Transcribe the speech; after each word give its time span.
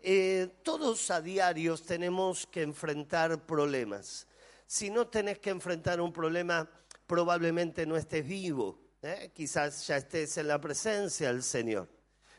eh, 0.00 0.48
todos 0.62 1.10
a 1.10 1.20
diarios 1.20 1.82
tenemos 1.82 2.46
que 2.46 2.62
enfrentar 2.62 3.44
problemas. 3.44 4.26
Si 4.66 4.90
no 4.90 5.08
tenés 5.08 5.38
que 5.38 5.50
enfrentar 5.50 6.00
un 6.00 6.12
problema, 6.12 6.68
probablemente 7.06 7.86
no 7.86 7.96
estés 7.96 8.26
vivo. 8.26 8.78
¿eh? 9.02 9.30
Quizás 9.34 9.86
ya 9.86 9.96
estés 9.96 10.36
en 10.38 10.48
la 10.48 10.60
presencia 10.60 11.28
del 11.28 11.42
Señor. 11.42 11.88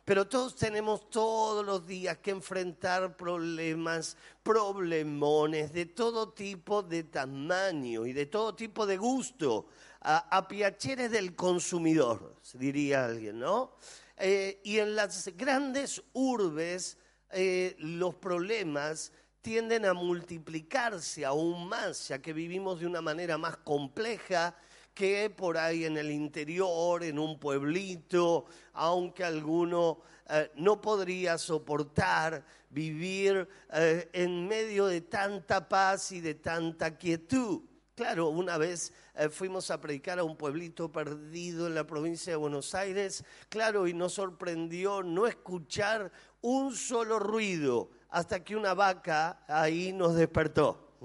Pero 0.06 0.28
todos 0.28 0.56
tenemos 0.56 1.10
todos 1.10 1.64
los 1.64 1.86
días 1.86 2.18
que 2.18 2.32
enfrentar 2.32 3.16
problemas, 3.16 4.18
problemones 4.42 5.72
de 5.72 5.86
todo 5.86 6.34
tipo 6.34 6.82
de 6.82 7.04
tamaño 7.04 8.08
y 8.08 8.14
de 8.14 8.26
todo 8.26 8.56
tipo 8.56 8.88
de 8.88 8.98
gusto, 8.98 9.68
a, 10.02 10.48
piacheres 10.48 11.12
del 11.12 11.36
consumidor, 11.36 12.38
diría 12.54 13.06
alguien, 13.06 13.40
¿no? 13.40 13.76
Eh, 14.18 14.62
y 14.64 14.80
en 14.80 14.96
las 14.96 15.28
grandes 15.38 16.02
urbes 16.14 16.98
eh, 17.32 17.76
los 17.80 18.16
problemas 18.16 19.12
tienden 19.42 19.86
a 19.86 19.94
multiplicarse 19.94 21.26
aún 21.26 21.68
más, 21.68 22.08
ya 22.08 22.22
que 22.22 22.34
vivimos 22.34 22.80
de 22.80 22.88
una 22.88 23.02
manera 23.02 23.38
más 23.38 23.58
compleja 23.58 24.56
que 24.94 25.30
por 25.30 25.58
ahí 25.58 25.86
en 25.86 25.98
el 25.98 26.12
interior, 26.12 27.04
en 27.04 27.20
un 27.20 27.40
pueblito, 27.40 28.46
aunque 28.74 29.24
alguno 29.24 30.02
eh, 30.30 30.52
no 30.56 30.82
podría 30.82 31.38
soportar 31.38 32.44
vivir 32.70 33.48
eh, 33.74 34.10
en 34.12 34.48
medio 34.48 34.88
de 34.88 35.02
tanta 35.02 35.70
paz 35.70 36.12
y 36.12 36.20
de 36.20 36.36
tanta 36.36 36.98
quietud. 36.98 37.62
Claro, 38.00 38.30
una 38.30 38.58
vez 38.58 38.94
eh, 39.14 39.28
fuimos 39.28 39.70
a 39.72 39.82
predicar 39.82 40.20
a 40.20 40.24
un 40.24 40.38
pueblito 40.38 40.90
perdido 40.90 41.68
en 41.68 41.76
la 41.76 41.86
provincia 41.86 42.32
de 42.32 42.38
Buenos 42.38 42.74
Aires, 42.74 43.26
claro, 43.50 43.88
y 43.90 43.94
nos 43.94 44.14
sorprendió 44.14 45.04
no 45.04 45.28
escuchar 45.28 46.10
un 46.40 46.74
solo 46.74 47.20
ruido 47.20 47.90
hasta 48.08 48.42
que 48.42 48.56
una 48.56 48.74
vaca 48.74 49.44
ahí 49.50 49.92
nos 49.92 50.16
despertó. 50.16 50.96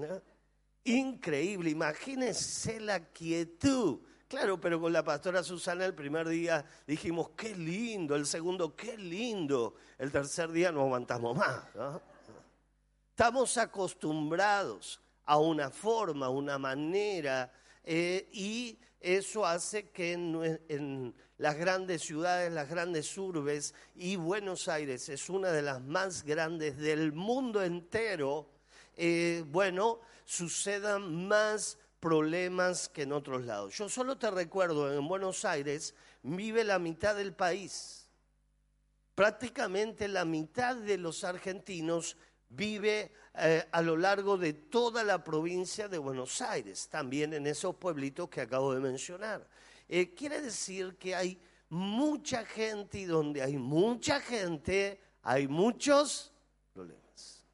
Increíble, 0.84 1.70
imagínense 1.70 2.78
la 2.78 3.01
quietud. 3.06 3.98
Claro, 4.29 4.61
pero 4.61 4.81
con 4.81 4.92
la 4.92 5.03
pastora 5.03 5.42
Susana 5.42 5.84
el 5.86 5.95
primer 5.95 6.29
día 6.29 6.64
dijimos, 6.86 7.31
qué 7.36 7.56
lindo, 7.56 8.14
el 8.14 8.25
segundo, 8.25 8.77
qué 8.77 8.97
lindo, 8.97 9.75
el 9.98 10.12
tercer 10.12 10.53
día 10.53 10.70
no 10.70 10.83
aguantamos 10.83 11.36
más. 11.36 11.64
Estamos 13.11 13.58
acostumbrados 13.58 15.01
a 15.27 15.39
una 15.39 15.70
forma, 15.70 16.28
una 16.28 16.58
manera, 16.58 17.53
eh, 17.84 18.28
y 18.33 18.78
eso 19.00 19.44
hace 19.44 19.91
que 19.91 20.12
en, 20.12 21.14
las 21.36 21.56
grandes 21.56 22.03
ciudades, 22.03 22.53
las 22.53 22.69
grandes 22.69 23.19
urbes, 23.19 23.75
y 23.95 24.17
Buenos 24.17 24.69
Aires 24.69 25.08
es 25.08 25.28
una 25.28 25.50
de 25.50 25.62
las 25.62 25.83
más 25.83 26.25
grandes 26.25 26.78
del 26.78 27.12
mundo 27.12 27.62
entero, 27.62 28.48
eh, 28.97 29.45
bueno, 29.48 30.00
sucedan 30.25 31.27
más 31.27 31.77
problemas 32.00 32.89
que 32.89 33.02
en 33.02 33.12
otros 33.12 33.45
lados. 33.45 33.77
Yo 33.77 33.89
solo 33.89 34.17
te 34.17 34.30
recuerdo, 34.30 34.92
en 34.92 35.06
Buenos 35.08 35.45
Aires 35.45 35.95
vive 36.22 36.64
la 36.64 36.78
mitad 36.78 37.14
del 37.14 37.34
país. 37.34 38.08
Prácticamente 39.14 40.08
la 40.08 40.25
mitad 40.25 40.77
de 40.77 40.98
los 40.98 41.25
argentinos 41.25 42.17
vive 42.48 43.12
eh, 43.36 43.66
a 43.72 43.82
lo 43.82 43.96
largo 43.96 44.36
de 44.36 44.52
toda 44.52 45.02
la 45.02 45.24
provincia 45.24 45.88
de 45.88 45.98
Buenos 45.98 46.40
Aires, 46.40 46.88
también 46.88 47.34
en 47.34 47.46
esos 47.46 47.74
pueblitos 47.74 48.28
que 48.28 48.40
acabo 48.40 48.72
de 48.72 48.80
mencionar. 48.80 49.48
Eh, 49.88 50.14
quiere 50.14 50.40
decir 50.40 50.96
que 50.96 51.14
hay 51.14 51.40
mucha 51.68 52.44
gente 52.44 53.00
y 53.00 53.05
donde 53.05 53.42
hay 53.42 53.56
mucha 53.56 54.20
gente 54.20 55.00
hay 55.22 55.48
muchos 55.48 56.32
problemas. 56.72 57.44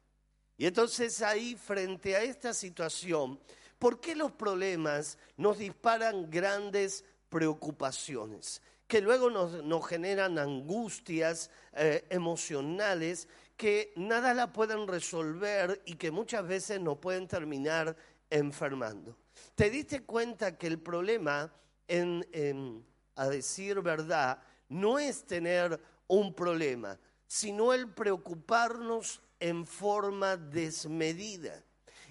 Y 0.57 0.67
entonces 0.67 1.21
ahí, 1.21 1.55
frente 1.55 2.15
a 2.15 2.21
esta 2.21 2.53
situación, 2.53 3.39
¿por 3.79 3.99
qué 3.99 4.15
los 4.15 4.31
problemas 4.33 5.17
nos 5.37 5.57
disparan 5.57 6.29
grandes 6.29 7.03
preocupaciones? 7.29 8.61
que 8.91 8.99
luego 8.99 9.29
nos, 9.29 9.87
generan 9.87 10.37
angustias 10.37 11.49
eh, 11.71 12.05
emocionales 12.09 13.29
que 13.57 13.93
nada 13.95 14.33
la 14.33 14.51
pueden 14.51 14.87
resolver 14.87 15.81
y 15.85 15.95
que 15.95 16.11
muchas 16.11 16.47
veces 16.47 16.79
nos 16.81 16.97
pueden 16.97 17.27
terminar 17.27 17.95
enfermando. 18.29 19.17
¿Te 19.55 19.69
diste 19.69 20.03
cuenta 20.03 20.57
que 20.57 20.67
el 20.67 20.79
problema, 20.79 21.53
a 23.15 23.27
decir 23.27 23.81
verdad, 23.81 24.41
no 24.69 24.97
es 24.97 25.25
tener 25.25 25.79
un 26.07 26.33
problema, 26.33 26.97
sino 27.27 27.73
el 27.73 27.89
preocuparnos 27.93 29.21
en 29.39 29.65
forma 29.65 30.37
desmedida. 30.37 31.63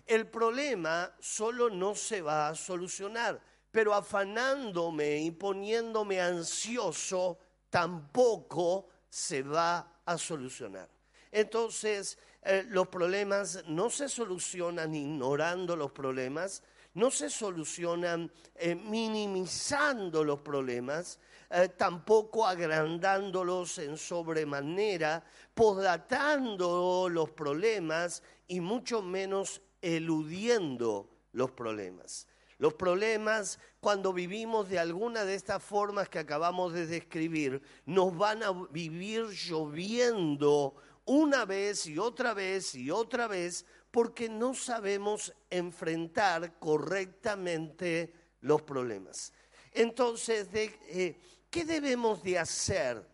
El 0.06 0.26
problema 0.26 1.14
solo 1.20 1.70
no 1.70 1.94
se 1.94 2.20
va 2.20 2.48
a 2.48 2.54
solucionar, 2.54 3.40
pero 3.70 3.94
afanándome 3.94 5.18
y 5.18 5.30
poniéndome 5.30 6.20
ansioso 6.20 7.38
tampoco 7.70 8.88
se 9.08 9.42
va 9.42 10.00
a 10.04 10.18
solucionar. 10.18 10.88
Entonces, 11.32 12.18
eh, 12.42 12.64
los 12.68 12.88
problemas 12.88 13.62
no 13.66 13.90
se 13.90 14.08
solucionan 14.08 14.94
ignorando 14.94 15.76
los 15.76 15.92
problemas, 15.92 16.62
no 16.94 17.10
se 17.10 17.30
solucionan 17.30 18.30
eh, 18.56 18.74
minimizando 18.74 20.24
los 20.24 20.40
problemas, 20.40 21.18
eh, 21.50 21.68
tampoco 21.68 22.46
agrandándolos 22.46 23.78
en 23.78 23.96
sobremanera, 23.96 25.22
posdatando 25.54 27.08
los 27.08 27.30
problemas 27.30 28.22
y 28.48 28.60
mucho 28.60 29.02
menos 29.02 29.60
eludiendo 29.82 31.08
los 31.32 31.50
problemas. 31.52 32.26
Los 32.58 32.74
problemas, 32.74 33.58
cuando 33.80 34.12
vivimos 34.12 34.68
de 34.68 34.78
alguna 34.78 35.24
de 35.24 35.34
estas 35.34 35.62
formas 35.62 36.08
que 36.10 36.18
acabamos 36.18 36.74
de 36.74 36.86
describir, 36.86 37.62
nos 37.86 38.14
van 38.16 38.42
a 38.42 38.52
vivir 38.70 39.28
lloviendo 39.28 40.74
una 41.10 41.44
vez 41.44 41.86
y 41.86 41.98
otra 41.98 42.34
vez 42.34 42.72
y 42.76 42.88
otra 42.88 43.26
vez 43.26 43.66
porque 43.90 44.28
no 44.28 44.54
sabemos 44.54 45.34
enfrentar 45.50 46.56
correctamente 46.60 48.14
los 48.42 48.62
problemas. 48.62 49.32
Entonces, 49.72 50.46
eh, 50.54 51.18
¿qué 51.50 51.64
debemos 51.64 52.22
de 52.22 52.38
hacer 52.38 53.04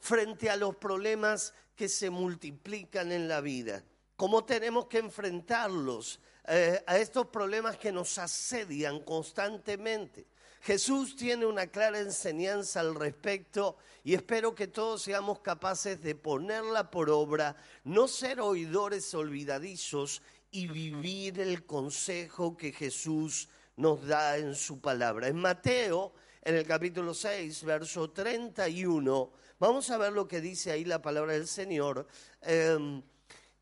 frente 0.00 0.50
a 0.50 0.56
los 0.56 0.74
problemas 0.74 1.54
que 1.76 1.88
se 1.88 2.10
multiplican 2.10 3.12
en 3.12 3.28
la 3.28 3.40
vida? 3.40 3.84
¿Cómo 4.16 4.44
tenemos 4.44 4.86
que 4.86 4.98
enfrentarlos 4.98 6.18
eh, 6.48 6.82
a 6.84 6.98
estos 6.98 7.28
problemas 7.28 7.76
que 7.76 7.92
nos 7.92 8.18
asedian 8.18 9.04
constantemente? 9.04 10.26
Jesús 10.60 11.16
tiene 11.16 11.46
una 11.46 11.68
clara 11.68 12.00
enseñanza 12.00 12.80
al 12.80 12.94
respecto 12.94 13.76
y 14.04 14.14
espero 14.14 14.54
que 14.54 14.66
todos 14.66 15.02
seamos 15.02 15.40
capaces 15.40 16.02
de 16.02 16.14
ponerla 16.14 16.90
por 16.90 17.10
obra, 17.10 17.56
no 17.84 18.08
ser 18.08 18.40
oidores 18.40 19.14
olvidadizos 19.14 20.22
y 20.50 20.66
vivir 20.66 21.40
el 21.40 21.64
consejo 21.64 22.56
que 22.56 22.72
Jesús 22.72 23.48
nos 23.76 24.06
da 24.06 24.36
en 24.36 24.54
su 24.54 24.80
palabra. 24.80 25.28
En 25.28 25.36
Mateo, 25.36 26.12
en 26.42 26.56
el 26.56 26.66
capítulo 26.66 27.14
6, 27.14 27.64
verso 27.64 28.10
31, 28.10 29.30
vamos 29.58 29.90
a 29.90 29.98
ver 29.98 30.12
lo 30.12 30.26
que 30.26 30.40
dice 30.40 30.72
ahí 30.72 30.84
la 30.84 31.02
palabra 31.02 31.34
del 31.34 31.46
Señor. 31.46 32.06
Em, 32.42 33.02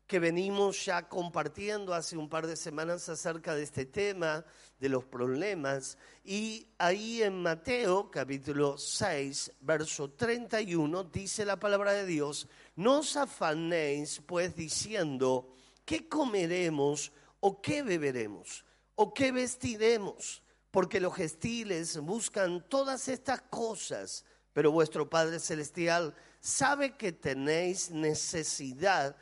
que 0.07 0.19
venimos 0.19 0.85
ya 0.85 1.09
compartiendo 1.09 1.93
hace 1.93 2.15
un 2.15 2.29
par 2.29 2.47
de 2.47 2.55
semanas 2.55 3.09
acerca 3.09 3.53
de 3.53 3.63
este 3.63 3.85
tema, 3.85 4.45
de 4.79 4.87
los 4.87 5.03
problemas. 5.03 5.97
Y 6.23 6.69
ahí 6.77 7.21
en 7.21 7.41
Mateo 7.41 8.09
capítulo 8.09 8.77
6, 8.77 9.51
verso 9.59 10.11
31, 10.11 11.03
dice 11.03 11.43
la 11.43 11.59
palabra 11.59 11.91
de 11.91 12.05
Dios, 12.05 12.47
no 12.77 12.99
os 12.99 13.17
afanéis 13.17 14.21
pues 14.25 14.55
diciendo, 14.55 15.53
¿qué 15.83 16.07
comeremos 16.07 17.11
o 17.41 17.61
qué 17.61 17.83
beberemos 17.83 18.63
o 18.95 19.13
qué 19.13 19.33
vestiremos? 19.33 20.41
Porque 20.71 21.01
los 21.01 21.15
gestiles 21.15 21.97
buscan 21.97 22.65
todas 22.69 23.09
estas 23.09 23.41
cosas, 23.41 24.23
pero 24.53 24.71
vuestro 24.71 25.09
Padre 25.09 25.39
Celestial 25.39 26.15
sabe 26.39 26.95
que 26.95 27.11
tenéis 27.11 27.91
necesidad 27.91 29.17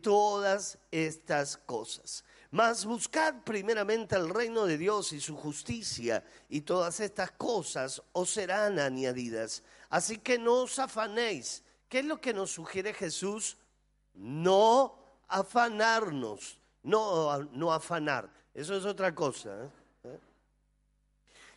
todas 0.00 0.78
estas 0.90 1.56
cosas. 1.56 2.24
Mas 2.50 2.84
buscad 2.84 3.42
primeramente 3.44 4.16
el 4.16 4.30
reino 4.30 4.64
de 4.64 4.78
Dios 4.78 5.12
y 5.12 5.20
su 5.20 5.36
justicia, 5.36 6.24
y 6.48 6.62
todas 6.62 7.00
estas 7.00 7.32
cosas 7.32 8.02
os 8.12 8.30
serán 8.30 8.78
añadidas. 8.78 9.62
Así 9.90 10.18
que 10.18 10.38
no 10.38 10.62
os 10.62 10.78
afanéis. 10.78 11.64
¿Qué 11.88 12.00
es 12.00 12.04
lo 12.04 12.20
que 12.20 12.32
nos 12.32 12.52
sugiere 12.52 12.94
Jesús? 12.94 13.56
No 14.14 14.98
afanarnos, 15.28 16.58
no, 16.82 17.42
no 17.44 17.72
afanar. 17.72 18.30
Eso 18.54 18.76
es 18.76 18.84
otra 18.84 19.14
cosa. 19.14 19.64
¿eh? 19.64 19.70
¿Eh? 20.04 20.20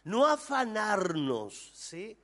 No 0.03 0.25
afanarnos, 0.25 1.71
¿sí? 1.75 2.19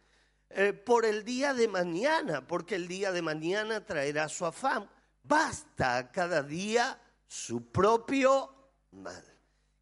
Eh, 0.50 0.74
por 0.74 1.06
el 1.06 1.24
día 1.24 1.54
de 1.54 1.68
mañana, 1.68 2.46
porque 2.46 2.76
el 2.76 2.88
día 2.88 3.12
de 3.12 3.22
mañana 3.22 3.86
traerá 3.86 4.28
su 4.28 4.46
afán 4.46 4.90
basta 5.28 6.12
cada 6.12 6.42
día 6.44 7.00
su 7.28 7.72
propio 7.72 8.72
mal. 8.92 9.24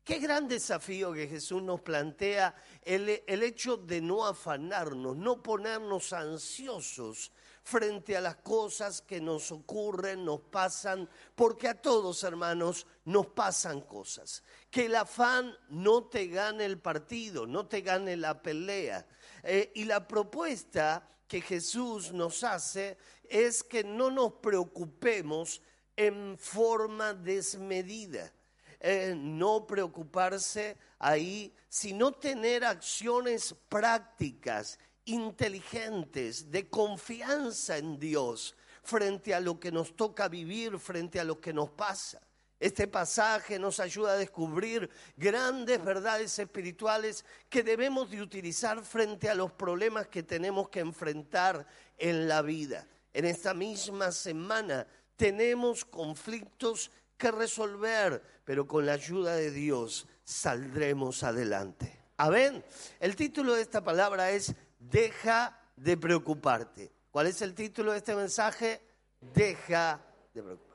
Qué 0.04 0.20
gran 0.20 0.50
desafío 0.50 1.14
que 1.14 1.28
Jesús 1.28 1.64
nos 1.64 1.80
plantea 1.80 2.54
el, 2.82 3.24
el, 3.26 3.42
hecho 3.42 3.78
de 3.78 4.02
no 4.02 4.26
afanarnos, 4.26 5.16
no 5.16 5.42
ponernos 5.42 6.12
ansiosos 6.12 7.32
frente 7.64 8.18
a 8.18 8.22
las 8.22 8.36
cosas 8.38 9.02
que 9.02 9.22
nos 9.22 9.50
ocurren, 9.54 10.26
nos 10.26 10.42
pasan, 10.42 11.10
porque 11.36 11.70
a 11.70 11.82
todos, 11.82 12.22
hermanos, 12.26 12.86
nos 13.06 13.28
pasan 13.28 13.80
cosas. 13.80 14.44
Que 14.70 14.88
el 14.88 14.96
afán 14.96 15.56
no 15.70 16.04
te 16.04 16.28
gane 16.28 16.66
el 16.66 16.80
partido, 16.80 17.48
no 17.48 17.68
te 17.68 17.80
gane 17.80 18.18
la 18.18 18.42
pelea. 18.42 19.08
Eh, 19.44 19.72
y 19.74 19.86
la 19.86 20.06
propuesta 20.06 21.10
que 21.34 21.42
Jesús 21.42 22.14
nos 22.14 22.44
hace 22.44 22.96
es 23.28 23.64
que 23.64 23.84
no 23.84 24.12
nos 24.12 24.34
preocupemos 24.34 25.64
en 25.96 26.38
forma 26.38 27.16
desmedida. 27.16 28.32
Eh, 28.80 29.16
no 29.18 29.66
preocuparse 29.66 30.78
ahí, 31.00 31.52
sino 31.68 32.12
tener 32.12 32.64
acciones 32.64 33.56
prácticas 33.68 34.78
inteligentes, 35.06 36.52
de 36.52 36.70
confianza 36.70 37.80
en 37.80 37.98
Dios 37.98 38.56
frente 38.84 39.34
a 39.34 39.40
lo 39.40 39.60
que 39.60 39.72
nos 39.72 39.96
toca 39.96 40.28
vivir, 40.28 40.78
frente 40.78 41.20
a 41.20 41.24
lo 41.24 41.42
que 41.42 41.52
nos 41.52 41.72
pasa. 41.72 42.22
Este 42.64 42.88
pasaje 42.88 43.60
nos 43.60 43.82
ayuda 43.82 44.14
a 44.14 44.16
descubrir 44.16 44.90
grandes 45.18 45.84
verdades 45.84 46.40
espirituales 46.40 47.26
que 47.50 47.62
debemos 47.62 48.10
de 48.10 48.22
utilizar 48.22 48.82
frente 48.86 49.30
a 49.30 49.36
los 49.36 49.52
problemas 49.52 50.08
que 50.08 50.24
tenemos 50.24 50.70
que 50.70 50.80
enfrentar 50.80 51.68
en 51.98 52.30
la 52.30 52.42
vida. 52.42 52.88
En 53.12 53.26
esta 53.26 53.54
misma 53.54 54.14
semana 54.14 54.88
tenemos 55.18 55.84
conflictos 55.84 56.90
que 57.18 57.32
resolver, 57.32 58.24
pero 58.46 58.66
con 58.66 58.86
la 58.86 58.94
ayuda 58.94 59.36
de 59.36 59.52
Dios 59.52 60.08
saldremos 60.24 61.22
adelante. 61.24 62.00
Amén. 62.16 62.64
El 63.02 63.18
título 63.18 63.56
de 63.56 63.62
esta 63.62 63.84
palabra 63.84 64.32
es 64.32 64.56
deja 64.80 65.60
de 65.76 65.98
preocuparte. 65.98 66.94
¿Cuál 67.12 67.28
es 67.28 67.42
el 67.42 67.56
título 67.56 67.92
de 67.92 67.98
este 67.98 68.16
mensaje? 68.16 68.80
Deja 69.20 70.00
de 70.34 70.42
preocuparte. 70.42 70.73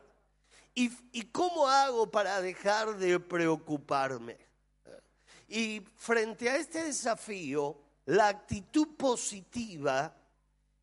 ¿Y, 0.81 1.23
cómo 1.33 1.67
hago 1.67 2.09
para 2.09 2.41
dejar 2.41 2.99
de 2.99 3.19
preocuparme? 3.19 4.37
Y 5.49 5.83
frente 5.97 6.49
a 6.49 6.55
este 6.55 6.85
desafío, 6.85 7.77
la 8.05 8.29
actitud 8.29 8.97
positiva 8.97 10.15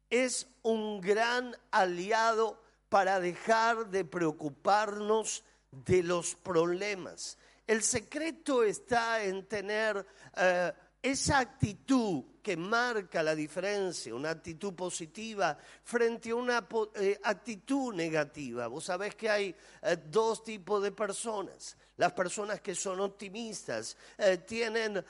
es 0.10 0.48
un 0.64 1.00
gran 1.00 1.56
aliado 1.72 2.62
para 2.90 3.22
dejar 3.22 3.90
de 3.90 4.04
preocuparnos 4.04 5.46
de 5.72 6.04
los 6.04 6.36
problemas. 6.36 7.38
El 7.66 7.82
secreto 7.82 8.64
está 8.64 9.24
en 9.24 9.48
tener 9.48 10.06
eh, 10.36 10.74
esa 11.02 11.40
actitud 11.40 12.26
que 12.46 12.56
marca 12.56 13.24
la 13.24 13.34
diferencia, 13.34 14.14
una 14.14 14.30
actitud 14.30 14.76
positiva 14.76 15.58
frente 15.84 16.30
a 16.30 16.36
una 16.36 16.68
eh, 16.94 17.20
actitud 17.24 17.92
negativa. 17.92 18.68
Vos 18.68 18.84
sabés 18.84 19.16
que 19.16 19.28
hay 19.28 19.56
eh, 19.82 19.98
dos 20.12 20.44
tipos 20.44 20.84
de 20.84 20.92
personas. 20.92 21.76
Las 21.98 22.14
personas 22.14 22.62
que 22.62 22.76
son 22.76 23.00
optimistas 23.00 23.98
eh, 24.20 24.38
tienen 24.46 25.04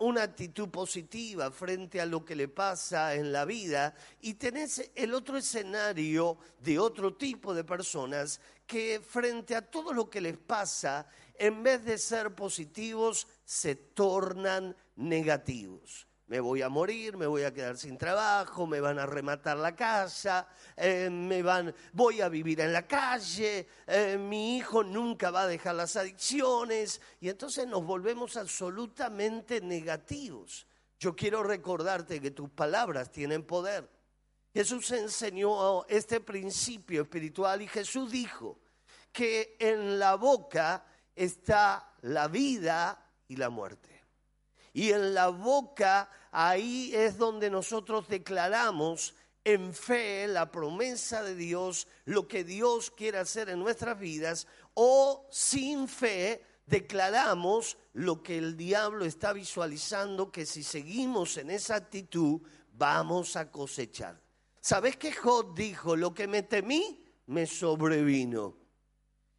una 0.00 0.24
actitud 0.24 0.68
positiva 0.68 1.50
frente 1.50 2.02
a 2.02 2.06
lo 2.06 2.22
que 2.22 2.36
le 2.36 2.48
pasa 2.48 3.14
en 3.14 3.32
la 3.32 3.46
vida 3.46 3.94
y 4.20 4.34
tenés 4.34 4.90
el 4.94 5.14
otro 5.14 5.38
escenario 5.38 6.36
de 6.58 6.78
otro 6.78 7.14
tipo 7.14 7.54
de 7.54 7.64
personas 7.64 8.42
que 8.66 9.00
frente 9.00 9.56
a 9.56 9.62
todo 9.62 9.94
lo 9.94 10.10
que 10.10 10.20
les 10.20 10.36
pasa, 10.36 11.06
en 11.38 11.62
vez 11.62 11.82
de 11.82 11.96
ser 11.96 12.34
positivos, 12.34 13.26
se 13.42 13.74
tornan 13.74 14.76
negativos. 14.96 16.08
Me 16.26 16.40
voy 16.40 16.62
a 16.62 16.70
morir, 16.70 17.18
me 17.18 17.26
voy 17.26 17.42
a 17.42 17.52
quedar 17.52 17.76
sin 17.76 17.98
trabajo, 17.98 18.66
me 18.66 18.80
van 18.80 18.98
a 18.98 19.04
rematar 19.04 19.58
la 19.58 19.76
casa, 19.76 20.48
eh, 20.74 21.10
me 21.10 21.42
van, 21.42 21.74
voy 21.92 22.22
a 22.22 22.30
vivir 22.30 22.60
en 22.60 22.72
la 22.72 22.86
calle, 22.86 23.68
eh, 23.86 24.16
mi 24.16 24.56
hijo 24.56 24.82
nunca 24.82 25.30
va 25.30 25.42
a 25.42 25.46
dejar 25.46 25.74
las 25.74 25.96
adicciones 25.96 27.02
y 27.20 27.28
entonces 27.28 27.66
nos 27.66 27.84
volvemos 27.84 28.38
absolutamente 28.38 29.60
negativos. 29.60 30.66
Yo 30.98 31.14
quiero 31.14 31.42
recordarte 31.42 32.22
que 32.22 32.30
tus 32.30 32.48
palabras 32.48 33.10
tienen 33.10 33.42
poder. 33.42 33.90
Jesús 34.54 34.90
enseñó 34.92 35.84
este 35.88 36.20
principio 36.20 37.02
espiritual 37.02 37.60
y 37.60 37.68
Jesús 37.68 38.10
dijo 38.10 38.60
que 39.12 39.56
en 39.58 39.98
la 39.98 40.14
boca 40.14 40.86
está 41.14 41.92
la 42.02 42.28
vida 42.28 43.12
y 43.28 43.36
la 43.36 43.50
muerte. 43.50 43.93
Y 44.74 44.90
en 44.90 45.14
la 45.14 45.28
boca, 45.28 46.10
ahí 46.30 46.90
es 46.92 47.16
donde 47.16 47.48
nosotros 47.48 48.08
declaramos 48.08 49.14
en 49.44 49.72
fe 49.72 50.26
la 50.26 50.50
promesa 50.50 51.22
de 51.22 51.34
Dios, 51.34 51.86
lo 52.04 52.26
que 52.26 52.44
Dios 52.44 52.90
quiere 52.90 53.18
hacer 53.18 53.48
en 53.48 53.60
nuestras 53.60 53.98
vidas, 53.98 54.46
o 54.74 55.26
sin 55.30 55.86
fe 55.86 56.42
declaramos 56.66 57.78
lo 57.92 58.22
que 58.22 58.36
el 58.36 58.56
diablo 58.56 59.04
está 59.04 59.32
visualizando, 59.32 60.32
que 60.32 60.44
si 60.44 60.62
seguimos 60.62 61.36
en 61.36 61.50
esa 61.50 61.76
actitud 61.76 62.40
vamos 62.72 63.36
a 63.36 63.50
cosechar. 63.50 64.20
¿Sabes 64.60 64.96
qué 64.96 65.12
Job 65.12 65.54
dijo? 65.54 65.94
Lo 65.94 66.12
que 66.12 66.26
me 66.26 66.42
temí 66.42 67.04
me 67.26 67.46
sobrevino. 67.46 68.56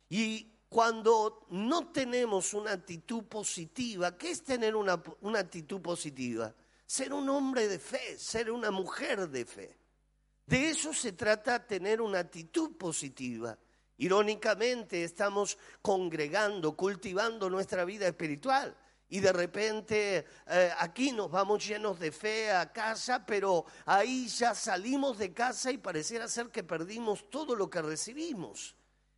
Y 0.07 0.54
cuando 0.75 1.45
no 1.51 1.87
tenemos 1.87 2.53
una 2.53 2.73
actitud 2.73 3.23
positiva, 3.23 4.17
¿qué 4.17 4.31
es 4.31 4.43
tener 4.43 4.75
una, 4.75 5.01
actitud 5.37 5.79
positiva? 5.79 6.53
Ser 6.85 7.13
un 7.13 7.29
hombre 7.29 7.69
de 7.69 7.79
fe, 7.79 8.19
ser 8.19 8.51
una 8.51 8.71
mujer 8.71 9.29
de 9.29 9.45
fe. 9.45 9.77
De 10.45 10.71
eso 10.71 10.93
se 10.93 11.13
trata 11.13 11.65
tener 11.65 12.01
una 12.01 12.19
actitud 12.19 12.75
positiva. 12.75 13.57
Irónicamente 13.99 15.05
estamos 15.05 15.57
congregando, 15.81 16.75
cultivando 16.75 17.49
nuestra 17.49 17.85
vida 17.85 18.05
espiritual 18.05 18.75
y 19.07 19.21
de 19.21 19.31
repente 19.31 20.25
eh, 20.45 20.71
aquí 20.77 21.13
nos 21.13 21.31
vamos 21.31 21.65
llenos 21.65 21.97
de 22.01 22.11
fe 22.11 22.51
a 22.51 22.73
casa, 22.73 23.25
pero 23.25 23.63
ahí 23.85 24.27
ya 24.27 24.53
salimos 24.53 25.19
de 25.19 25.31
casa 25.31 25.71
y 25.71 25.77
pareciera 25.77 26.27
ser 26.27 26.49
que 26.49 26.65
perdimos 26.65 27.29
todo 27.29 27.55
lo 27.55 27.69
que 27.69 27.81
recibimos. 27.81 28.74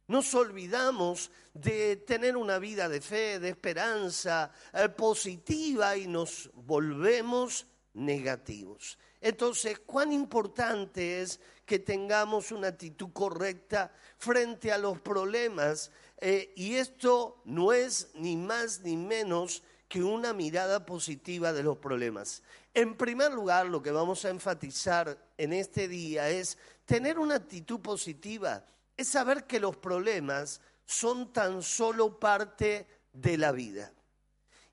Nos 0.08 0.34
olvidamos 0.36 1.32
de 1.54 1.98
tener 1.98 2.38
una 2.38 2.60
vida 2.60 2.88
de 2.88 3.02
fe, 3.02 3.40
de 3.40 3.50
esperanza 3.50 4.52
eh, 4.74 4.88
positiva 4.88 5.98
y 5.98 6.08
nos 6.08 6.50
volvemos 6.54 7.68
negativos. 7.94 8.98
Entonces, 9.20 9.80
cuán 9.80 10.14
importante 10.14 11.22
es 11.22 11.42
que 11.66 11.80
tengamos 11.80 12.54
una 12.54 12.70
actitud 12.70 13.10
correcta 13.12 13.92
frente 14.18 14.72
a 14.72 14.78
los 14.78 15.02
problemas 15.02 15.92
eh, 16.22 16.54
y 16.56 16.76
esto 16.76 17.42
no 17.44 17.74
es 17.74 18.10
ni 18.14 18.38
más 18.38 18.80
ni 18.82 18.96
menos 18.96 19.62
que 19.90 20.04
una 20.04 20.32
mirada 20.34 20.86
positiva 20.86 21.52
de 21.52 21.64
los 21.64 21.78
problemas. 21.80 22.44
En 22.74 22.96
primer 22.96 23.34
lugar, 23.34 23.66
lo 23.66 23.82
que 23.82 23.92
vamos 23.92 24.24
a 24.24 24.30
enfatizar 24.30 25.18
en 25.38 25.52
este 25.52 25.90
día 25.90 26.30
es 26.30 26.58
tener 26.86 27.20
una 27.20 27.36
actitud 27.36 27.82
positiva 27.82 28.64
es 28.98 29.08
saber 29.08 29.46
que 29.46 29.60
los 29.60 29.78
problemas 29.78 30.60
son 30.86 31.32
tan 31.32 31.62
solo 31.62 32.20
parte 32.20 32.88
de 33.14 33.38
la 33.38 33.52
vida. 33.52 33.94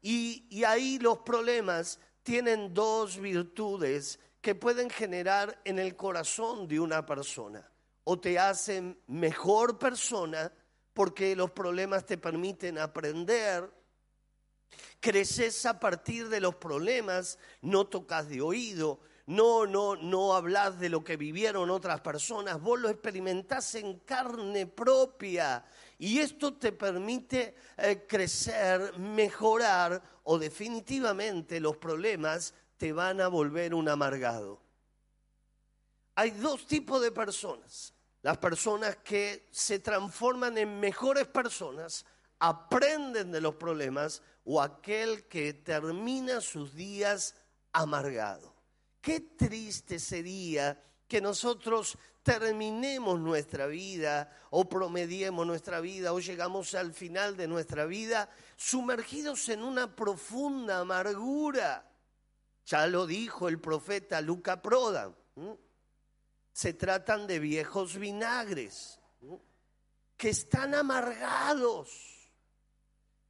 Y, 0.00 0.62
ahí 0.64 0.98
los 0.98 1.18
problemas 1.18 1.98
tienen 2.22 2.72
dos 2.72 3.18
virtudes 3.18 4.18
que 4.40 4.54
pueden 4.54 4.90
generar 4.90 5.60
en 5.64 5.78
el 5.78 5.96
corazón 5.96 6.68
de 6.68 6.80
una 6.80 7.04
persona. 7.06 7.70
O 8.04 8.18
te 8.18 8.38
hacen 8.38 8.98
mejor 9.06 9.78
persona 9.78 10.52
porque 10.92 11.34
los 11.34 11.50
problemas 11.50 12.04
te 12.06 12.18
permiten 12.18 12.78
aprender, 12.78 13.70
creces 15.00 15.64
a 15.66 15.80
partir 15.80 16.28
de 16.28 16.40
los 16.40 16.54
problemas, 16.56 17.38
no 17.62 17.86
tocas 17.86 18.28
de 18.28 18.42
oído, 18.42 19.00
no, 19.26 19.66
no, 19.66 19.96
no 19.96 20.34
hablas 20.34 20.78
de 20.78 20.88
lo 20.88 21.02
que 21.02 21.16
vivieron 21.16 21.70
otras 21.70 22.00
personas, 22.00 22.60
vos 22.60 22.78
lo 22.78 22.88
experimentás 22.88 23.74
en 23.74 24.00
carne 24.00 24.66
propia 24.66 25.64
y 25.98 26.18
esto 26.18 26.54
te 26.54 26.72
permite 26.72 27.54
eh, 27.78 28.04
crecer, 28.06 28.98
mejorar 28.98 30.02
o 30.24 30.38
definitivamente 30.38 31.60
los 31.60 31.76
problemas 31.76 32.54
te 32.76 32.92
van 32.92 33.20
a 33.20 33.28
volver 33.28 33.74
un 33.74 33.88
amargado. 33.88 34.60
Hay 36.16 36.30
dos 36.30 36.66
tipos 36.66 37.00
de 37.00 37.10
personas. 37.10 37.94
Las 38.22 38.38
personas 38.38 38.96
que 38.96 39.48
se 39.50 39.78
transforman 39.80 40.56
en 40.56 40.80
mejores 40.80 41.26
personas, 41.26 42.06
aprenden 42.38 43.32
de 43.32 43.40
los 43.40 43.54
problemas, 43.56 44.22
o 44.44 44.60
aquel 44.62 45.26
que 45.28 45.52
termina 45.52 46.40
sus 46.40 46.74
días 46.74 47.34
amargado. 47.72 48.53
Qué 49.04 49.20
triste 49.20 49.98
sería 49.98 50.82
que 51.06 51.20
nosotros 51.20 51.98
terminemos 52.22 53.20
nuestra 53.20 53.66
vida 53.66 54.34
o 54.48 54.66
promediemos 54.66 55.46
nuestra 55.46 55.80
vida 55.80 56.14
o 56.14 56.20
llegamos 56.20 56.74
al 56.74 56.94
final 56.94 57.36
de 57.36 57.46
nuestra 57.46 57.84
vida 57.84 58.30
sumergidos 58.56 59.50
en 59.50 59.62
una 59.62 59.94
profunda 59.94 60.78
amargura. 60.78 61.86
Ya 62.64 62.86
lo 62.86 63.06
dijo 63.06 63.46
el 63.46 63.60
profeta 63.60 64.22
Luca 64.22 64.62
Proda. 64.62 65.14
Se 66.54 66.72
tratan 66.72 67.26
de 67.26 67.40
viejos 67.40 67.98
vinagres 67.98 68.98
que 70.16 70.30
están 70.30 70.74
amargados 70.74 72.32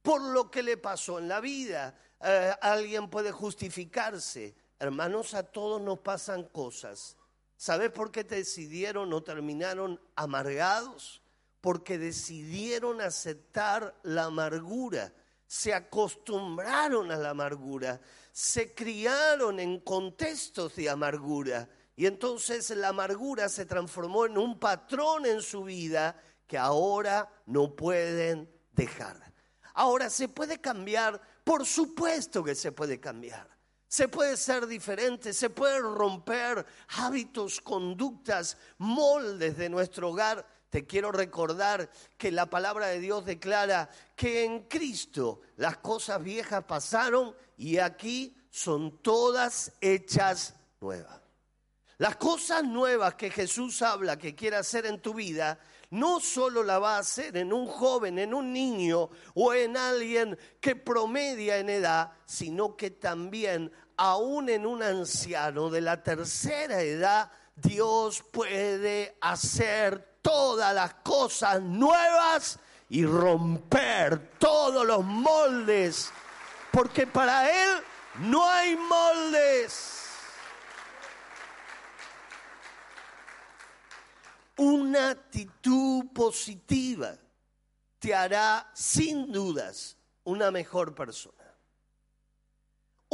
por 0.01 0.21
lo 0.21 0.49
que 0.49 0.63
le 0.63 0.77
pasó 0.77 1.19
en 1.19 1.27
la 1.27 1.41
vida. 1.41 1.99
Eh, 2.21 2.53
alguien 2.61 3.09
puede 3.09 3.33
justificarse. 3.33 4.55
Hermanos, 4.79 5.33
a 5.33 5.43
todos 5.43 5.81
nos 5.81 5.99
pasan 5.99 6.43
cosas. 6.43 7.17
¿Sabes 7.57 7.91
por 7.91 8.11
qué 8.11 8.23
decidieron 8.23 9.13
o 9.13 9.23
terminaron 9.23 9.99
amargados? 10.15 11.21
Porque 11.61 11.97
decidieron 11.97 13.01
aceptar 13.01 13.95
la 14.03 14.25
amargura, 14.25 15.13
se 15.47 15.73
acostumbraron 15.73 17.11
a 17.11 17.17
la 17.17 17.29
amargura, 17.29 18.01
se 18.31 18.73
criaron 18.75 19.59
en 19.59 19.79
contextos 19.79 20.75
de 20.75 20.89
amargura 20.89 21.69
y 21.95 22.05
entonces 22.05 22.69
la 22.71 22.89
amargura 22.89 23.47
se 23.47 23.65
transformó 23.65 24.25
en 24.25 24.37
un 24.37 24.59
patrón 24.59 25.25
en 25.25 25.41
su 25.41 25.63
vida 25.63 26.21
que 26.45 26.57
ahora 26.57 27.29
no 27.45 27.75
pueden 27.75 28.51
dejar. 28.71 29.33
Ahora, 29.73 30.09
¿se 30.09 30.27
puede 30.27 30.59
cambiar? 30.59 31.21
Por 31.43 31.65
supuesto 31.65 32.43
que 32.43 32.55
se 32.55 32.71
puede 32.71 32.99
cambiar. 32.99 33.54
Se 33.95 34.09
puede 34.09 34.35
ser 34.35 34.67
diferente, 34.67 35.31
se 35.31 35.49
puede 35.49 35.79
romper 35.79 36.65
hábitos, 36.97 37.61
conductas, 37.61 38.57
moldes 38.77 39.55
de 39.55 39.69
nuestro 39.69 40.09
hogar. 40.09 40.45
Te 40.69 40.85
quiero 40.85 41.13
recordar 41.13 41.89
que 42.17 42.29
la 42.29 42.49
palabra 42.49 42.87
de 42.87 42.99
Dios 42.99 43.23
declara 43.23 43.89
que 44.13 44.43
en 44.43 44.63
Cristo 44.63 45.39
las 45.55 45.77
cosas 45.77 46.21
viejas 46.21 46.65
pasaron 46.65 47.33
y 47.55 47.77
aquí 47.77 48.35
son 48.49 49.01
todas 49.01 49.71
hechas 49.79 50.55
nuevas. 50.81 51.21
Las 51.97 52.17
cosas 52.17 52.65
nuevas 52.65 53.15
que 53.15 53.29
Jesús 53.29 53.81
habla 53.81 54.19
que 54.19 54.35
quiere 54.35 54.57
hacer 54.57 54.85
en 54.85 55.01
tu 55.01 55.13
vida 55.13 55.57
no 55.91 56.19
solo 56.19 56.63
la 56.63 56.79
va 56.79 56.97
a 56.97 56.99
hacer 56.99 57.37
en 57.37 57.53
un 57.53 57.67
joven, 57.67 58.19
en 58.19 58.33
un 58.33 58.51
niño 58.51 59.09
o 59.33 59.53
en 59.53 59.77
alguien 59.77 60.37
que 60.59 60.75
promedia 60.75 61.57
en 61.57 61.69
edad, 61.69 62.11
sino 62.25 62.75
que 62.75 62.91
también 62.91 63.71
aún 63.97 64.49
en 64.49 64.65
un 64.65 64.83
anciano 64.83 65.69
de 65.69 65.81
la 65.81 66.03
tercera 66.03 66.81
edad, 66.81 67.31
Dios 67.55 68.23
puede 68.31 69.17
hacer 69.21 70.17
todas 70.21 70.73
las 70.73 70.95
cosas 70.95 71.61
nuevas 71.61 72.59
y 72.89 73.05
romper 73.05 74.37
todos 74.37 74.85
los 74.85 75.03
moldes, 75.03 76.11
porque 76.71 77.07
para 77.07 77.49
Él 77.49 77.83
no 78.19 78.49
hay 78.49 78.75
moldes. 78.75 80.01
Una 84.57 85.09
actitud 85.09 86.05
positiva 86.13 87.15
te 87.99 88.15
hará 88.15 88.69
sin 88.73 89.31
dudas 89.31 89.97
una 90.23 90.51
mejor 90.51 90.95
persona. 90.95 91.44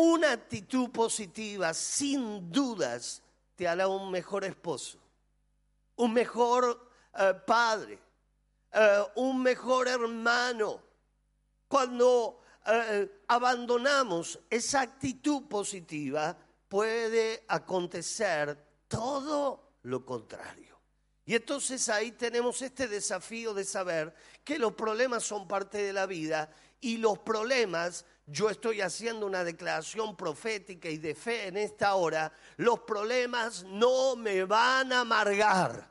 Una 0.04 0.32
actitud 0.32 0.90
positiva 0.90 1.76
sin 1.76 2.52
dudas 2.52 3.22
te 3.56 3.68
hará 3.68 3.88
un 3.88 4.10
mejor 4.10 4.44
esposo, 4.44 4.98
un 5.98 6.12
mejor 6.12 6.90
eh, 7.20 7.36
padre, 7.46 8.00
eh, 8.72 9.04
un 9.18 9.44
mejor 9.44 9.88
hermano. 9.88 10.82
Cuando 11.68 12.42
eh, 12.66 13.22
abandonamos 13.28 14.40
esa 14.50 14.82
actitud 14.82 15.44
positiva, 15.44 16.36
puede 16.68 17.46
acontecer 17.48 18.58
todo 18.88 19.74
lo 19.84 20.04
contrario. 20.04 20.80
Y 21.26 21.36
entonces 21.36 21.90
ahí 21.90 22.14
tenemos 22.14 22.60
este 22.64 22.88
desafío 22.88 23.54
de 23.54 23.66
saber 23.66 24.16
que 24.44 24.58
los 24.58 24.74
problemas 24.74 25.22
son 25.22 25.48
parte 25.48 25.78
de 25.78 25.94
la 25.94 26.08
vida 26.08 26.50
y 26.80 26.98
los 26.98 27.20
problemas, 27.20 28.04
yo 28.26 28.50
estoy 28.50 28.82
haciendo 28.82 29.26
una 29.26 29.44
declaración 29.44 30.16
profética 30.16 30.90
y 30.90 30.98
de 30.98 31.16
fe 31.16 31.48
en 31.48 31.58
esta 31.58 31.96
hora, 31.96 32.32
los 32.58 32.80
problemas 32.82 33.64
no 33.64 34.16
me 34.16 34.46
van 34.46 34.94
a 34.94 35.02
amargar. 35.02 35.90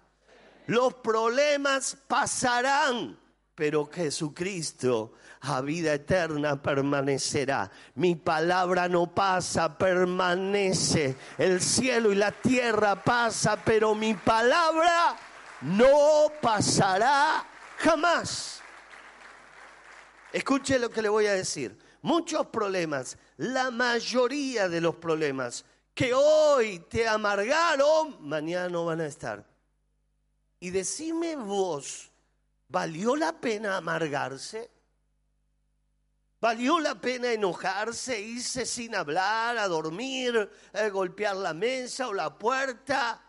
Los 0.66 0.94
problemas 0.94 1.96
pasarán, 2.06 3.18
pero 3.54 3.86
Jesucristo 3.86 5.12
a 5.42 5.60
vida 5.62 5.94
eterna 5.94 6.60
permanecerá. 6.60 7.70
Mi 7.94 8.14
palabra 8.14 8.88
no 8.88 9.14
pasa, 9.14 9.76
permanece. 9.76 11.16
El 11.38 11.60
cielo 11.60 12.12
y 12.12 12.14
la 12.14 12.30
tierra 12.30 13.02
pasa, 13.02 13.56
pero 13.64 13.94
mi 13.94 14.14
palabra 14.14 15.16
no 15.62 16.30
pasará 16.40 17.44
jamás. 17.78 18.60
Escuche 20.32 20.78
lo 20.78 20.90
que 20.90 21.02
le 21.02 21.08
voy 21.08 21.26
a 21.26 21.32
decir. 21.32 21.89
Muchos 22.02 22.46
problemas, 22.46 23.18
la 23.36 23.70
mayoría 23.70 24.68
de 24.68 24.80
los 24.80 24.96
problemas 24.96 25.64
que 25.94 26.14
hoy 26.14 26.78
te 26.88 27.06
amargaron, 27.06 28.16
mañana 28.26 28.68
no 28.68 28.86
van 28.86 29.00
a 29.00 29.06
estar. 29.06 29.44
Y 30.60 30.70
decime 30.70 31.36
vos, 31.36 32.10
¿valió 32.68 33.16
la 33.16 33.32
pena 33.32 33.76
amargarse? 33.76 34.70
¿Valió 36.40 36.80
la 36.80 36.94
pena 36.94 37.30
enojarse, 37.30 38.18
irse 38.18 38.64
sin 38.64 38.94
hablar, 38.94 39.58
a 39.58 39.68
dormir, 39.68 40.50
a 40.72 40.86
eh, 40.86 40.90
golpear 40.90 41.36
la 41.36 41.52
mesa 41.52 42.08
o 42.08 42.14
la 42.14 42.38
puerta? 42.38 43.22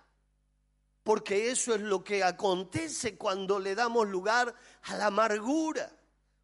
Porque 1.03 1.51
eso 1.51 1.75
es 1.75 1.81
lo 1.81 2.05
que 2.05 2.23
acontece 2.23 3.17
cuando 3.17 3.59
le 3.59 3.75
damos 3.75 4.07
lugar 4.07 4.55
a 4.83 4.95
la 4.95 5.07
amargura. 5.07 5.91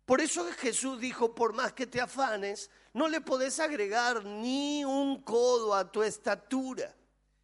Por 0.07 0.21
eso 0.21 0.45
Jesús 0.57 1.01
dijo, 1.01 1.35
por 1.35 1.51
más 1.51 1.73
que 1.73 1.85
te 1.85 1.99
afanes, 1.99 2.71
no 2.93 3.09
le 3.09 3.19
podés 3.19 3.59
agregar 3.59 4.23
ni 4.23 4.85
un 4.85 5.21
codo 5.21 5.75
a 5.75 5.91
tu 5.91 6.01
estatura. 6.01 6.95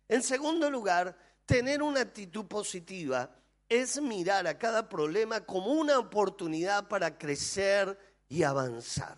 En 0.07 0.23
segundo 0.23 0.71
lugar, 0.71 1.13
tener 1.45 1.83
una 1.83 1.99
actitud 1.99 2.45
positiva 2.45 3.29
es 3.67 4.01
mirar 4.01 4.47
a 4.47 4.57
cada 4.57 4.87
problema 4.87 5.41
como 5.41 5.73
una 5.73 5.99
oportunidad 5.99 6.87
para 6.87 7.17
crecer 7.17 7.99
y 8.29 8.43
avanzar. 8.43 9.17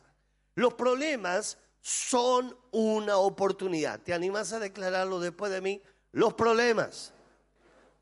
Los 0.55 0.73
problemas 0.73 1.59
son 1.81 2.57
una 2.71 3.17
oportunidad. 3.17 3.99
¿Te 3.99 4.15
animas 4.15 4.53
a 4.53 4.59
declararlo 4.59 5.19
después 5.19 5.51
de 5.51 5.61
mí? 5.61 5.83
Los 6.13 6.33
problemas, 6.33 7.13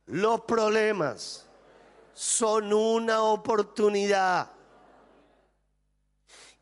los 0.05 0.39
problemas 0.45 1.45
son 2.13 2.71
una 2.71 3.23
oportunidad. 3.23 4.53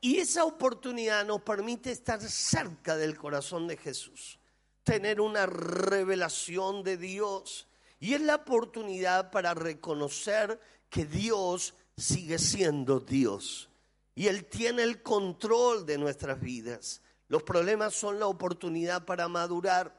Y 0.01 0.17
esa 0.17 0.43
oportunidad 0.43 1.25
nos 1.25 1.41
permite 1.41 1.91
estar 1.91 2.19
cerca 2.21 2.97
del 2.97 3.17
corazón 3.17 3.67
de 3.67 3.77
Jesús, 3.77 4.39
tener 4.83 5.21
una 5.21 5.45
revelación 5.45 6.83
de 6.83 6.97
Dios. 6.97 7.67
Y 7.99 8.15
es 8.15 8.21
la 8.21 8.35
oportunidad 8.35 9.29
para 9.29 9.53
reconocer 9.53 10.59
que 10.89 11.05
Dios 11.05 11.75
sigue 11.95 12.39
siendo 12.39 12.99
Dios 12.99 13.69
y 14.15 14.27
Él 14.27 14.45
tiene 14.45 14.83
el 14.83 15.01
control 15.01 15.85
de 15.85 15.97
nuestras 15.97 16.39
vidas. 16.39 17.01
Los 17.27 17.43
problemas 17.43 17.93
son 17.93 18.19
la 18.19 18.27
oportunidad 18.27 19.05
para 19.05 19.27
madurar. 19.27 19.95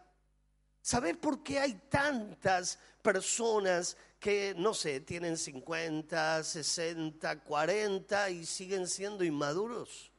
¿Sabes 0.82 1.16
por 1.16 1.42
qué 1.42 1.58
hay 1.58 1.74
tantas 1.88 2.78
personas 3.00 3.96
que, 4.22 4.54
no 4.56 4.72
sé, 4.72 5.00
tienen 5.00 5.36
50, 5.36 6.44
60, 6.44 7.40
40 7.40 8.30
y 8.30 8.46
siguen 8.46 8.86
siendo 8.86 9.24
inmaduros? 9.24 10.12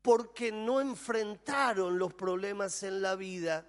Porque 0.00 0.52
no 0.52 0.80
enfrentaron 0.80 1.98
los 1.98 2.14
problemas 2.14 2.84
en 2.84 3.02
la 3.02 3.16
vida. 3.16 3.68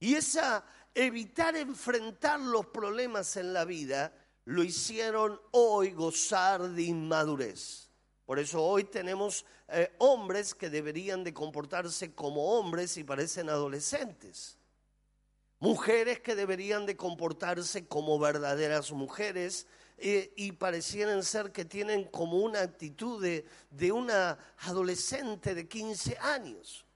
Y 0.00 0.14
esa 0.14 0.64
evitar 0.94 1.54
enfrentar 1.54 2.40
los 2.40 2.64
problemas 2.68 3.36
en 3.36 3.52
la 3.52 3.66
vida 3.66 4.10
lo 4.46 4.64
hicieron 4.64 5.38
hoy 5.50 5.90
gozar 5.90 6.70
de 6.70 6.84
inmadurez. 6.84 7.90
Por 8.24 8.38
eso 8.38 8.64
hoy 8.64 8.84
tenemos 8.84 9.44
eh, 9.68 9.94
hombres 9.98 10.54
que 10.54 10.70
deberían 10.70 11.24
de 11.24 11.34
comportarse 11.34 12.14
como 12.14 12.58
hombres 12.58 12.96
y 12.96 13.04
parecen 13.04 13.50
adolescentes. 13.50 14.57
Mujeres 15.60 16.20
que 16.20 16.34
deberían 16.34 16.86
de 16.86 16.96
comportarse 16.96 17.86
como 17.86 18.18
verdaderas 18.18 18.92
mujeres 18.92 19.66
eh, 19.96 20.32
y 20.36 20.52
parecieran 20.52 21.22
ser 21.24 21.52
que 21.52 21.64
tienen 21.64 22.04
como 22.04 22.38
una 22.38 22.60
actitud 22.60 23.22
de, 23.22 23.44
de 23.70 23.92
una 23.92 24.38
adolescente 24.58 25.54
de 25.54 25.66
15 25.66 26.18
años. 26.18 26.86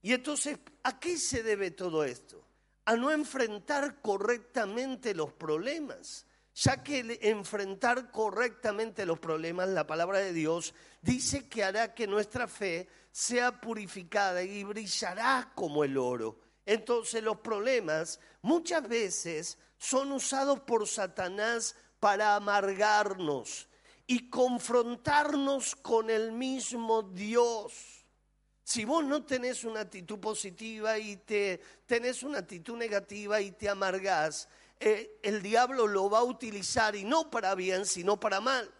Y 0.00 0.12
entonces, 0.12 0.58
¿a 0.84 1.00
qué 1.00 1.16
se 1.16 1.42
debe 1.42 1.72
todo 1.72 2.04
esto? 2.04 2.48
a 2.88 2.96
no 2.96 3.10
enfrentar 3.10 4.00
correctamente 4.00 5.14
los 5.14 5.30
problemas, 5.34 6.24
ya 6.54 6.82
que 6.82 7.18
enfrentar 7.20 8.10
correctamente 8.10 9.04
los 9.04 9.18
problemas, 9.18 9.68
la 9.68 9.86
palabra 9.86 10.20
de 10.20 10.32
Dios 10.32 10.72
dice 11.02 11.50
que 11.50 11.64
hará 11.64 11.92
que 11.92 12.06
nuestra 12.06 12.48
fe 12.48 12.88
sea 13.12 13.60
purificada 13.60 14.42
y 14.42 14.64
brillará 14.64 15.52
como 15.54 15.84
el 15.84 15.98
oro. 15.98 16.38
Entonces 16.68 17.22
los 17.22 17.38
problemas 17.38 18.20
muchas 18.42 18.86
veces 18.86 19.56
son 19.78 20.12
usados 20.12 20.60
por 20.60 20.86
Satanás 20.86 21.74
para 21.98 22.36
amargarnos 22.36 23.70
y 24.06 24.28
confrontarnos 24.28 25.74
con 25.76 26.10
el 26.10 26.30
mismo 26.30 27.02
Dios. 27.02 28.04
Si 28.62 28.84
vos 28.84 29.02
no 29.02 29.24
tenés 29.24 29.64
una 29.64 29.80
actitud 29.80 30.18
positiva 30.18 30.98
y 30.98 31.16
te 31.16 31.58
tenés 31.86 32.22
una 32.22 32.40
actitud 32.40 32.76
negativa 32.76 33.40
y 33.40 33.52
te 33.52 33.70
amargás, 33.70 34.46
eh, 34.78 35.18
el 35.22 35.40
diablo 35.40 35.86
lo 35.86 36.10
va 36.10 36.18
a 36.18 36.24
utilizar 36.24 36.94
y 36.94 37.02
no 37.02 37.30
para 37.30 37.54
bien, 37.54 37.86
sino 37.86 38.20
para 38.20 38.42
mal. 38.42 38.70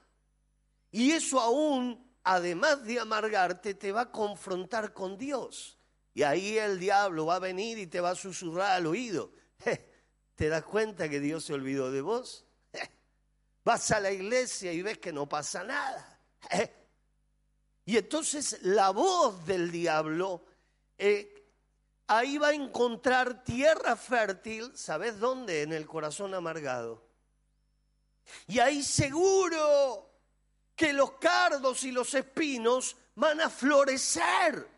Y 0.90 1.12
eso 1.12 1.40
aún, 1.40 2.06
además 2.22 2.84
de 2.84 3.00
amargarte, 3.00 3.72
te 3.72 3.92
va 3.92 4.02
a 4.02 4.12
confrontar 4.12 4.92
con 4.92 5.16
Dios. 5.16 5.77
Y 6.18 6.24
ahí 6.24 6.58
el 6.58 6.80
diablo 6.80 7.26
va 7.26 7.36
a 7.36 7.38
venir 7.38 7.78
y 7.78 7.86
te 7.86 8.00
va 8.00 8.10
a 8.10 8.14
susurrar 8.16 8.72
al 8.72 8.86
oído. 8.86 9.30
¿Te 10.34 10.48
das 10.48 10.64
cuenta 10.64 11.08
que 11.08 11.20
Dios 11.20 11.44
se 11.44 11.54
olvidó 11.54 11.92
de 11.92 12.00
vos? 12.00 12.44
Vas 13.64 13.88
a 13.92 14.00
la 14.00 14.10
iglesia 14.10 14.72
y 14.72 14.82
ves 14.82 14.98
que 14.98 15.12
no 15.12 15.28
pasa 15.28 15.62
nada. 15.62 16.20
Y 17.84 17.96
entonces 17.96 18.58
la 18.62 18.90
voz 18.90 19.46
del 19.46 19.70
diablo 19.70 20.44
eh, 20.98 21.52
ahí 22.08 22.36
va 22.36 22.48
a 22.48 22.52
encontrar 22.52 23.44
tierra 23.44 23.94
fértil, 23.94 24.76
¿sabes 24.76 25.20
dónde? 25.20 25.62
En 25.62 25.72
el 25.72 25.86
corazón 25.86 26.34
amargado. 26.34 27.00
Y 28.48 28.58
ahí 28.58 28.82
seguro 28.82 30.10
que 30.74 30.92
los 30.92 31.12
cardos 31.12 31.84
y 31.84 31.92
los 31.92 32.12
espinos 32.12 32.96
van 33.14 33.40
a 33.40 33.48
florecer. 33.48 34.77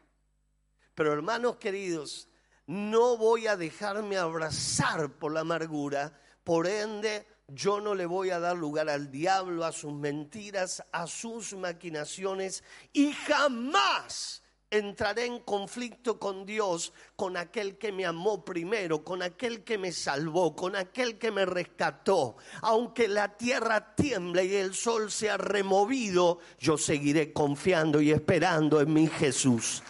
Pero 1.00 1.14
hermanos 1.14 1.57
queridos, 1.57 2.28
no 2.66 3.16
voy 3.16 3.47
a 3.47 3.57
dejarme 3.57 4.19
abrazar 4.19 5.11
por 5.14 5.33
la 5.33 5.40
amargura, 5.40 6.12
por 6.45 6.66
ende 6.66 7.26
yo 7.49 7.80
no 7.80 7.95
le 7.95 8.04
voy 8.04 8.28
a 8.28 8.38
dar 8.38 8.59
lugar 8.59 8.90
al 8.90 9.11
diablo, 9.11 9.64
a 9.64 9.73
sus 9.73 9.95
mentiras, 9.95 10.85
a 10.92 11.07
sus 11.07 11.54
maquinaciones 11.54 12.62
y 12.92 13.14
jamás 13.14 14.42
entraré 14.69 15.25
en 15.25 15.38
conflicto 15.38 16.19
con 16.19 16.45
Dios, 16.45 16.92
con 17.16 17.38
aquel 17.38 17.78
que 17.78 17.92
me 17.92 18.04
amó 18.04 18.45
primero, 18.45 19.02
con 19.02 19.23
aquel 19.23 19.64
que 19.64 19.78
me 19.78 19.92
salvó, 19.92 20.54
con 20.54 20.76
aquel 20.76 21.16
que 21.16 21.30
me 21.30 21.47
rescató. 21.47 22.37
Aunque 22.61 23.09
la 23.09 23.38
tierra 23.38 23.95
tiemble 23.95 24.45
y 24.45 24.54
el 24.54 24.75
sol 24.75 25.11
sea 25.11 25.38
removido, 25.38 26.40
yo 26.59 26.76
seguiré 26.76 27.33
confiando 27.33 28.02
y 28.02 28.11
esperando 28.11 28.83
en 28.83 28.92
mi 28.92 29.07
Jesús. 29.07 29.83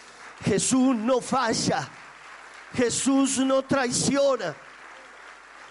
Jesús 0.45 0.97
no 0.97 1.21
falla, 1.21 1.89
Jesús 2.75 3.39
no 3.39 3.63
traiciona. 3.63 4.57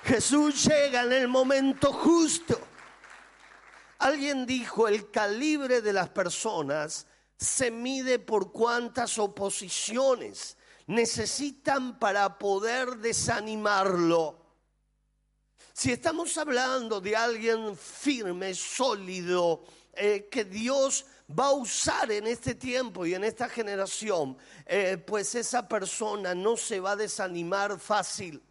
Jesús 0.04 0.66
llega 0.66 1.04
en 1.04 1.14
el 1.14 1.28
momento 1.28 1.92
justo. 1.92 2.60
Alguien 4.00 4.46
dijo, 4.46 4.88
el 4.88 5.12
calibre 5.12 5.82
de 5.82 5.94
las 5.94 6.10
personas 6.10 7.06
se 7.38 7.72
mide 7.72 8.20
por 8.20 8.52
cuántas 8.52 9.18
oposiciones 9.18 10.58
necesitan 10.88 12.00
para 12.00 12.38
poder 12.38 12.98
desanimarlo. 12.98 14.40
Si 15.74 15.92
estamos 15.92 16.38
hablando 16.38 17.00
de 17.00 17.16
alguien 17.16 17.78
firme, 17.78 18.54
sólido, 18.54 19.64
eh, 19.94 20.28
que 20.30 20.46
Dios 20.46 21.06
va 21.38 21.48
a 21.48 21.53
usar 21.53 22.12
en 22.12 22.27
este 22.27 22.55
tiempo 22.55 23.05
y 23.05 23.13
en 23.13 23.24
esta 23.24 23.48
generación, 23.50 24.37
eh, 24.65 24.98
pues 24.98 25.35
esa 25.35 25.68
persona 25.68 26.33
no 26.33 26.57
se 26.57 26.79
va 26.79 26.92
a 26.92 26.96
desanimar 26.96 27.79
fácil 27.79 28.42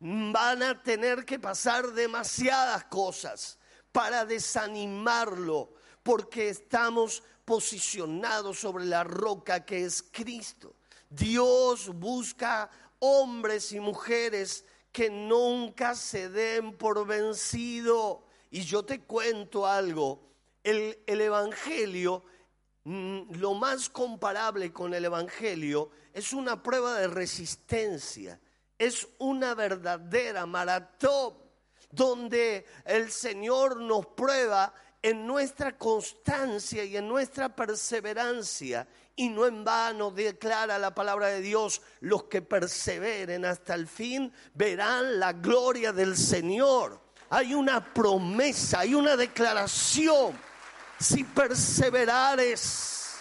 van 0.00 0.62
a 0.62 0.82
tener 0.82 1.24
que 1.24 1.38
pasar 1.38 1.92
demasiadas 1.92 2.84
cosas 2.84 3.58
para 3.92 4.24
desanimarlo, 4.24 5.74
porque 6.02 6.48
estamos 6.48 7.22
posicionados 7.44 8.58
sobre 8.58 8.86
la 8.86 9.04
roca 9.04 9.64
que 9.64 9.84
es 9.84 10.02
Cristo. 10.02 10.74
Dios 11.10 11.88
busca 11.88 12.70
hombres 13.00 13.72
y 13.72 13.80
mujeres 13.80 14.64
que 14.90 15.10
nunca 15.10 15.94
se 15.94 16.30
den 16.30 16.76
por 16.76 17.06
vencido. 17.06 18.24
Y 18.50 18.62
yo 18.62 18.84
te 18.84 19.02
cuento 19.02 19.66
algo, 19.66 20.29
el, 20.64 20.98
el 21.06 21.20
Evangelio, 21.20 22.24
mm, 22.84 23.34
lo 23.36 23.54
más 23.54 23.88
comparable 23.88 24.72
con 24.72 24.94
el 24.94 25.04
Evangelio, 25.04 25.90
es 26.12 26.32
una 26.32 26.62
prueba 26.62 26.98
de 26.98 27.08
resistencia 27.08 28.40
es 28.80 29.06
una 29.18 29.54
verdadera 29.54 30.46
maratón 30.46 31.34
donde 31.90 32.64
el 32.86 33.10
Señor 33.10 33.78
nos 33.78 34.06
prueba 34.06 34.72
en 35.02 35.26
nuestra 35.26 35.76
constancia 35.76 36.82
y 36.84 36.96
en 36.96 37.06
nuestra 37.06 37.54
perseverancia. 37.54 38.88
Y 39.14 39.28
no 39.28 39.46
en 39.46 39.64
vano 39.64 40.10
declara 40.10 40.78
la 40.78 40.94
palabra 40.94 41.26
de 41.26 41.42
Dios, 41.42 41.82
los 42.00 42.24
que 42.24 42.40
perseveren 42.40 43.44
hasta 43.44 43.74
el 43.74 43.86
fin 43.86 44.32
verán 44.54 45.20
la 45.20 45.34
gloria 45.34 45.92
del 45.92 46.16
Señor. 46.16 47.02
Hay 47.28 47.52
una 47.52 47.92
promesa, 47.92 48.80
hay 48.80 48.94
una 48.94 49.14
declaración. 49.14 50.38
Si 51.00 51.24
perseverares. 51.24 53.16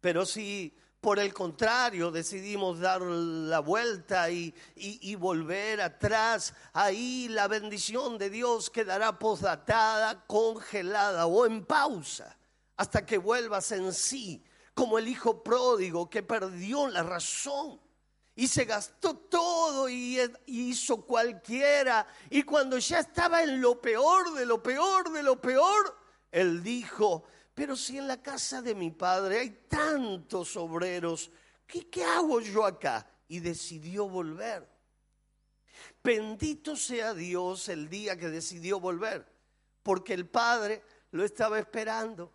Pero 0.00 0.24
si 0.24 0.74
por 1.00 1.18
el 1.18 1.32
contrario, 1.32 2.10
decidimos 2.10 2.80
dar 2.80 3.00
la 3.02 3.60
vuelta 3.60 4.30
y, 4.30 4.52
volver 5.16 5.80
atrás. 5.80 6.54
Ahí 6.72 7.28
la 7.28 7.48
bendición 7.48 8.18
de 8.18 8.30
Dios 8.30 8.70
quedará 8.70 9.18
posdatada, 9.18 10.24
congelada 10.26 11.26
o 11.26 11.46
en 11.46 11.64
pausa 11.64 12.36
hasta 12.76 13.04
que 13.04 13.18
vuelvas 13.18 13.72
en 13.72 13.92
sí, 13.92 14.44
como 14.72 14.98
el 14.98 15.08
hijo 15.08 15.42
pródigo 15.42 16.08
que 16.08 16.22
perdió 16.22 16.86
la 16.86 17.02
razón 17.02 17.80
y 18.38 18.46
se 18.46 18.66
gastó 18.66 19.16
todo 19.16 19.88
y 19.88 20.20
hizo 20.46 21.04
cualquiera. 21.04 22.06
Y 22.30 22.44
cuando 22.44 22.78
ya 22.78 23.00
estaba 23.00 23.42
en 23.42 23.60
lo 23.60 23.80
peor 23.80 24.32
de 24.32 24.46
lo 24.46 24.62
peor 24.62 25.10
de 25.10 25.24
lo 25.24 25.40
peor, 25.40 25.98
él 26.30 26.62
dijo, 26.62 27.24
pero 27.52 27.74
si 27.74 27.98
en 27.98 28.06
la 28.06 28.22
casa 28.22 28.62
de 28.62 28.76
mi 28.76 28.92
padre 28.92 29.40
hay 29.40 29.50
tantos 29.68 30.56
obreros, 30.56 31.32
¿qué, 31.66 31.88
qué 31.88 32.04
hago 32.04 32.40
yo 32.40 32.64
acá? 32.64 33.10
Y 33.26 33.40
decidió 33.40 34.08
volver. 34.08 34.68
Bendito 36.04 36.76
sea 36.76 37.14
Dios 37.14 37.68
el 37.68 37.88
día 37.88 38.16
que 38.16 38.28
decidió 38.28 38.78
volver, 38.78 39.26
porque 39.82 40.14
el 40.14 40.28
padre 40.28 40.84
lo 41.10 41.24
estaba 41.24 41.58
esperando 41.58 42.32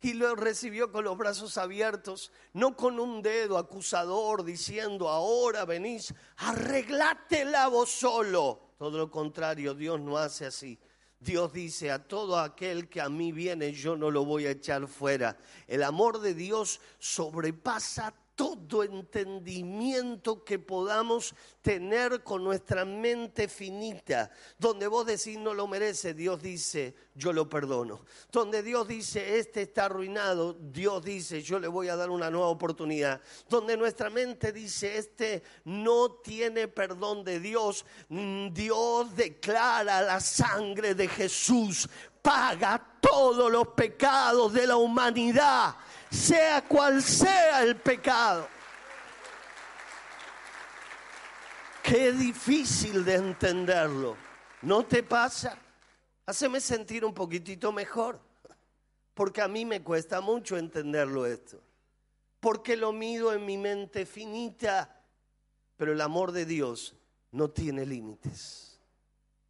y 0.00 0.12
lo 0.12 0.34
recibió 0.36 0.92
con 0.92 1.04
los 1.04 1.16
brazos 1.16 1.58
abiertos, 1.58 2.30
no 2.52 2.76
con 2.76 3.00
un 3.00 3.22
dedo 3.22 3.58
acusador 3.58 4.44
diciendo, 4.44 5.08
ahora 5.08 5.64
venís, 5.64 6.14
arreglátela 6.36 7.68
vos 7.68 7.90
solo. 7.90 8.60
Todo 8.78 8.98
lo 8.98 9.10
contrario, 9.10 9.74
Dios 9.74 10.00
no 10.00 10.18
hace 10.18 10.46
así. 10.46 10.78
Dios 11.18 11.52
dice, 11.52 11.90
a 11.90 12.06
todo 12.06 12.38
aquel 12.38 12.88
que 12.88 13.00
a 13.00 13.08
mí 13.08 13.32
viene, 13.32 13.72
yo 13.72 13.96
no 13.96 14.10
lo 14.10 14.24
voy 14.24 14.46
a 14.46 14.50
echar 14.50 14.86
fuera. 14.86 15.38
El 15.66 15.82
amor 15.82 16.20
de 16.20 16.34
Dios 16.34 16.80
sobrepasa 16.98 18.14
todo 18.36 18.84
entendimiento 18.84 20.44
que 20.44 20.58
podamos 20.58 21.34
tener 21.62 22.22
con 22.22 22.44
nuestra 22.44 22.84
mente 22.84 23.48
finita. 23.48 24.30
Donde 24.58 24.86
vos 24.86 25.06
decís 25.06 25.38
no 25.38 25.54
lo 25.54 25.66
merece, 25.66 26.12
Dios 26.12 26.42
dice 26.42 26.94
yo 27.14 27.32
lo 27.32 27.48
perdono. 27.48 28.04
Donde 28.30 28.62
Dios 28.62 28.86
dice 28.86 29.38
este 29.38 29.62
está 29.62 29.86
arruinado, 29.86 30.52
Dios 30.52 31.02
dice 31.02 31.42
yo 31.42 31.58
le 31.58 31.66
voy 31.66 31.88
a 31.88 31.96
dar 31.96 32.10
una 32.10 32.30
nueva 32.30 32.48
oportunidad. 32.48 33.22
Donde 33.48 33.76
nuestra 33.76 34.10
mente 34.10 34.52
dice 34.52 34.98
este 34.98 35.42
no 35.64 36.10
tiene 36.22 36.68
perdón 36.68 37.24
de 37.24 37.40
Dios, 37.40 37.86
mm, 38.10 38.52
Dios 38.52 39.16
declara 39.16 40.02
la 40.02 40.20
sangre 40.20 40.94
de 40.94 41.08
Jesús 41.08 41.88
paga 42.20 42.98
todos 43.00 43.50
los 43.52 43.68
pecados 43.68 44.52
de 44.52 44.66
la 44.66 44.76
humanidad 44.76 45.76
sea 46.16 46.62
cual 46.62 47.02
sea 47.02 47.62
el 47.62 47.76
pecado. 47.76 48.48
Qué 51.82 52.12
difícil 52.12 53.04
de 53.04 53.14
entenderlo. 53.14 54.16
¿No 54.62 54.84
te 54.84 55.02
pasa? 55.02 55.56
Haceme 56.24 56.60
sentir 56.60 57.04
un 57.04 57.14
poquitito 57.14 57.70
mejor, 57.70 58.18
porque 59.14 59.40
a 59.40 59.46
mí 59.46 59.64
me 59.64 59.82
cuesta 59.82 60.20
mucho 60.20 60.56
entenderlo 60.56 61.26
esto. 61.26 61.62
porque 62.40 62.76
lo 62.76 62.92
mido 62.92 63.32
en 63.32 63.44
mi 63.44 63.56
mente 63.58 64.06
finita, 64.06 65.02
pero 65.76 65.92
el 65.92 66.00
amor 66.00 66.30
de 66.30 66.44
Dios 66.44 66.94
no 67.32 67.50
tiene 67.50 67.84
límites. 67.84 68.78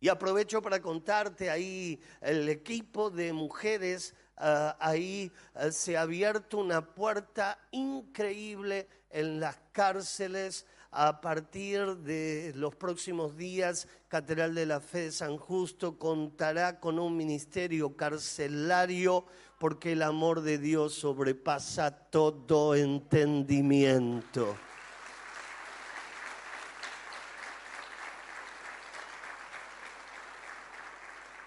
Y 0.00 0.08
aprovecho 0.08 0.62
para 0.62 0.80
contarte 0.80 1.50
ahí 1.50 2.00
el 2.20 2.48
equipo 2.48 3.10
de 3.10 3.34
mujeres, 3.34 4.14
ah, 4.36 4.76
ahí 4.80 5.32
ah, 5.54 5.70
se 5.70 5.96
ha 5.96 6.02
abierto 6.02 6.58
una 6.58 6.94
puerta 6.94 7.58
increíble 7.70 8.88
en 9.10 9.40
las 9.40 9.56
cárceles 9.72 10.66
a 10.98 11.20
partir 11.20 11.96
de 11.98 12.52
los 12.54 12.74
próximos 12.74 13.36
días, 13.36 13.86
Catedral 14.08 14.54
de 14.54 14.64
la 14.64 14.80
Fe 14.80 15.02
de 15.02 15.12
San 15.12 15.36
Justo 15.36 15.98
contará 15.98 16.80
con 16.80 16.98
un 16.98 17.14
ministerio 17.16 17.96
carcelario 17.96 19.26
porque 19.58 19.92
el 19.92 20.02
amor 20.02 20.40
de 20.40 20.56
Dios 20.56 20.94
sobrepasa 20.94 21.90
todo 21.90 22.74
entendimiento. 22.74 24.56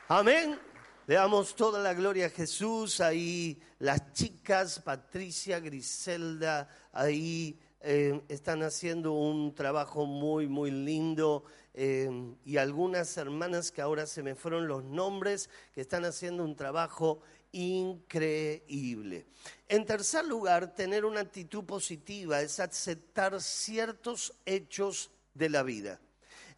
Amén. 0.08 0.68
Le 1.09 1.15
damos 1.15 1.55
toda 1.55 1.81
la 1.81 1.95
gloria 1.95 2.27
a 2.27 2.29
Jesús. 2.29 3.01
Ahí 3.01 3.59
las 3.79 4.13
chicas, 4.13 4.79
Patricia, 4.79 5.59
Griselda, 5.59 6.69
ahí 6.93 7.59
eh, 7.81 8.21
están 8.29 8.61
haciendo 8.61 9.13
un 9.13 9.55
trabajo 9.55 10.05
muy, 10.05 10.47
muy 10.47 10.69
lindo. 10.69 11.45
Eh, 11.73 12.11
y 12.45 12.57
algunas 12.57 13.17
hermanas 13.17 13.71
que 13.71 13.81
ahora 13.81 14.05
se 14.05 14.21
me 14.21 14.35
fueron 14.35 14.67
los 14.67 14.83
nombres, 14.83 15.49
que 15.73 15.81
están 15.81 16.05
haciendo 16.05 16.43
un 16.43 16.55
trabajo 16.55 17.21
increíble. 17.53 19.25
En 19.67 19.87
tercer 19.87 20.25
lugar, 20.25 20.75
tener 20.75 21.05
una 21.05 21.21
actitud 21.21 21.63
positiva 21.63 22.39
es 22.39 22.59
aceptar 22.59 23.41
ciertos 23.41 24.31
hechos 24.45 25.09
de 25.33 25.49
la 25.49 25.63
vida. 25.63 25.99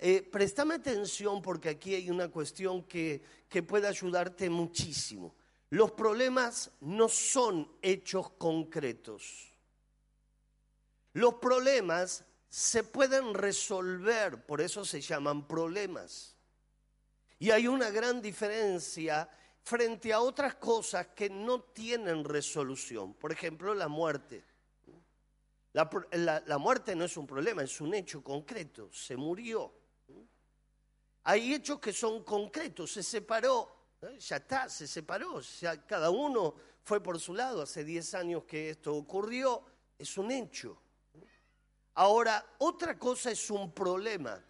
Eh, 0.04 0.24
préstame 0.24 0.74
atención 0.74 1.44
porque 1.44 1.70
aquí 1.70 1.94
hay 1.94 2.10
una 2.10 2.28
cuestión 2.30 2.86
que, 2.86 3.22
que 3.48 3.62
puede 3.62 3.88
ayudarte 3.88 4.50
muchísimo. 4.50 5.36
Los 5.70 5.92
problemas 5.92 6.72
no 6.82 7.08
son 7.08 7.72
hechos 7.84 8.32
concretos. 8.32 9.54
Los 11.14 11.36
problemas 11.36 12.26
se 12.50 12.84
pueden 12.84 13.36
resolver, 13.36 14.44
por 14.44 14.60
eso 14.60 14.84
se 14.84 15.02
llaman 15.02 15.48
problemas. 15.48 16.36
Y 17.38 17.52
hay 17.52 17.68
una 17.68 17.92
gran 17.92 18.24
diferencia 18.24 19.30
frente 19.62 20.12
a 20.12 20.22
otras 20.22 20.56
cosas 20.56 21.10
que 21.16 21.30
no 21.30 21.62
tienen 21.62 22.24
resolución. 22.24 23.14
Por 23.14 23.32
ejemplo, 23.32 23.76
la 23.76 23.88
muerte. 23.88 24.44
La, 25.74 26.44
la, 26.46 26.58
muerte 26.58 26.96
no 26.96 27.06
es 27.06 27.16
un 27.16 27.28
problema, 27.28 27.62
es 27.62 27.80
un 27.80 27.94
hecho 27.94 28.24
concreto. 28.24 28.92
Se 28.92 29.16
murió. 29.16 29.81
Hay 31.24 31.54
hechos 31.54 31.80
que 31.80 31.94
son 31.94 32.24
concretos, 32.24 32.92
se 32.92 33.04
separó, 33.04 33.96
¿eh? 34.02 34.18
ya 34.20 34.38
está, 34.38 34.68
se 34.70 34.88
separó, 34.88 35.40
cada 35.88 36.10
uno 36.10 36.56
fue 36.84 37.02
por 37.02 37.20
su 37.20 37.36
lado, 37.36 37.62
hace 37.62 37.84
10 37.84 38.14
años 38.16 38.44
que 38.46 38.72
esto 38.72 38.96
ocurrió, 38.96 39.64
es 39.98 40.18
un 40.18 40.32
hecho. 40.32 40.82
Ahora, 41.94 42.44
otra 42.60 42.98
cosa 42.98 43.32
es 43.32 43.52
un 43.52 43.72
problema. 43.72 44.44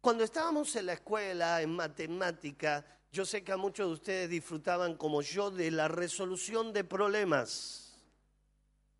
Cuando 0.00 0.24
estábamos 0.24 0.74
en 0.76 0.86
la 0.86 0.94
escuela, 0.94 1.62
en 1.62 1.76
matemática, 1.76 2.84
yo 3.12 3.24
sé 3.24 3.44
que 3.44 3.52
a 3.52 3.56
muchos 3.56 3.86
de 3.86 3.92
ustedes 3.92 4.30
disfrutaban 4.30 4.96
como 4.96 5.22
yo 5.22 5.50
de 5.50 5.70
la 5.70 5.88
resolución 5.88 6.72
de 6.72 6.84
problemas. 6.84 7.98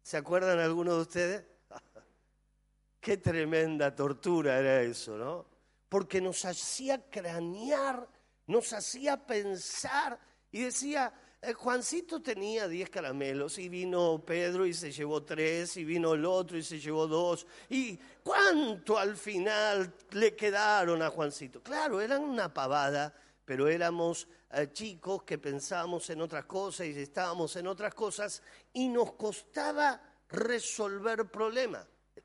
¿Se 0.02 0.16
acuerdan 0.16 0.58
algunos 0.58 0.94
de 0.96 1.00
ustedes? 1.00 1.44
Qué 3.00 3.16
tremenda 3.16 3.94
tortura 3.94 4.58
era 4.58 4.82
eso, 4.82 5.16
¿no? 5.16 5.49
Porque 5.90 6.20
nos 6.20 6.44
hacía 6.44 7.10
cranear, 7.10 8.08
nos 8.46 8.72
hacía 8.72 9.26
pensar 9.26 10.18
y 10.52 10.62
decía, 10.62 11.12
eh, 11.42 11.52
Juancito 11.52 12.22
tenía 12.22 12.68
10 12.68 12.88
caramelos 12.90 13.58
y 13.58 13.68
vino 13.68 14.22
Pedro 14.24 14.64
y 14.66 14.72
se 14.72 14.92
llevó 14.92 15.24
tres 15.24 15.76
y 15.76 15.84
vino 15.84 16.14
el 16.14 16.24
otro 16.24 16.56
y 16.56 16.62
se 16.62 16.78
llevó 16.78 17.08
dos. 17.08 17.44
¿Y 17.68 17.98
cuánto 18.22 18.98
al 18.98 19.16
final 19.16 19.92
le 20.12 20.36
quedaron 20.36 21.02
a 21.02 21.10
Juancito? 21.10 21.60
Claro, 21.60 22.00
eran 22.00 22.22
una 22.22 22.54
pavada, 22.54 23.12
pero 23.44 23.66
éramos 23.68 24.28
eh, 24.52 24.68
chicos 24.72 25.24
que 25.24 25.38
pensábamos 25.38 26.08
en 26.10 26.20
otras 26.20 26.44
cosas 26.44 26.86
y 26.86 27.00
estábamos 27.00 27.56
en 27.56 27.66
otras 27.66 27.94
cosas 27.94 28.42
y 28.72 28.88
nos 28.88 29.14
costaba 29.14 30.00
resolver 30.28 31.28
problemas. 31.32 31.84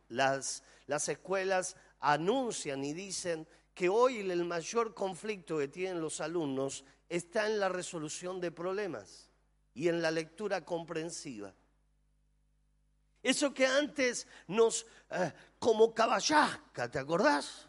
Las, 0.10 0.62
las 0.86 1.10
escuelas 1.10 1.76
anuncian 2.00 2.84
y 2.84 2.94
dicen 2.94 3.48
que 3.74 3.90
hoy 3.90 4.20
el 4.20 4.46
mayor 4.46 4.94
conflicto 4.94 5.58
que 5.58 5.68
tienen 5.68 6.02
los 6.02 6.22
alumnos 6.22 6.86
está 7.10 7.48
en 7.48 7.60
la 7.60 7.70
resolución 7.70 8.40
de 8.40 8.52
problemas 8.52 9.30
y 9.74 9.90
en 9.90 10.02
la 10.02 10.12
lectura 10.12 10.64
comprensiva. 10.64 11.54
Eso 13.22 13.54
que 13.54 13.66
antes 13.66 14.28
nos, 14.48 14.86
eh, 15.10 15.32
como 15.60 15.94
caballasca, 15.94 16.90
¿te 16.90 17.00
acordás? 17.00 17.66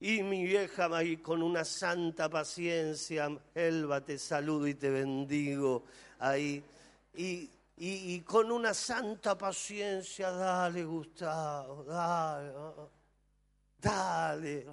Y 0.00 0.22
mi 0.22 0.44
vieja 0.44 0.94
ahí 0.94 1.16
con 1.16 1.42
una 1.42 1.64
santa 1.64 2.28
paciencia, 2.28 3.30
Elba, 3.54 4.04
te 4.04 4.18
saludo 4.18 4.66
y 4.66 4.74
te 4.74 4.90
bendigo 4.90 5.84
ahí. 6.18 6.62
Y 7.14 7.48
y, 7.78 8.20
con 8.22 8.50
una 8.50 8.72
santa 8.72 9.36
paciencia, 9.36 10.30
dale 10.30 10.84
Gustavo, 10.84 11.84
dale, 11.84 12.52
dale. 13.78 14.66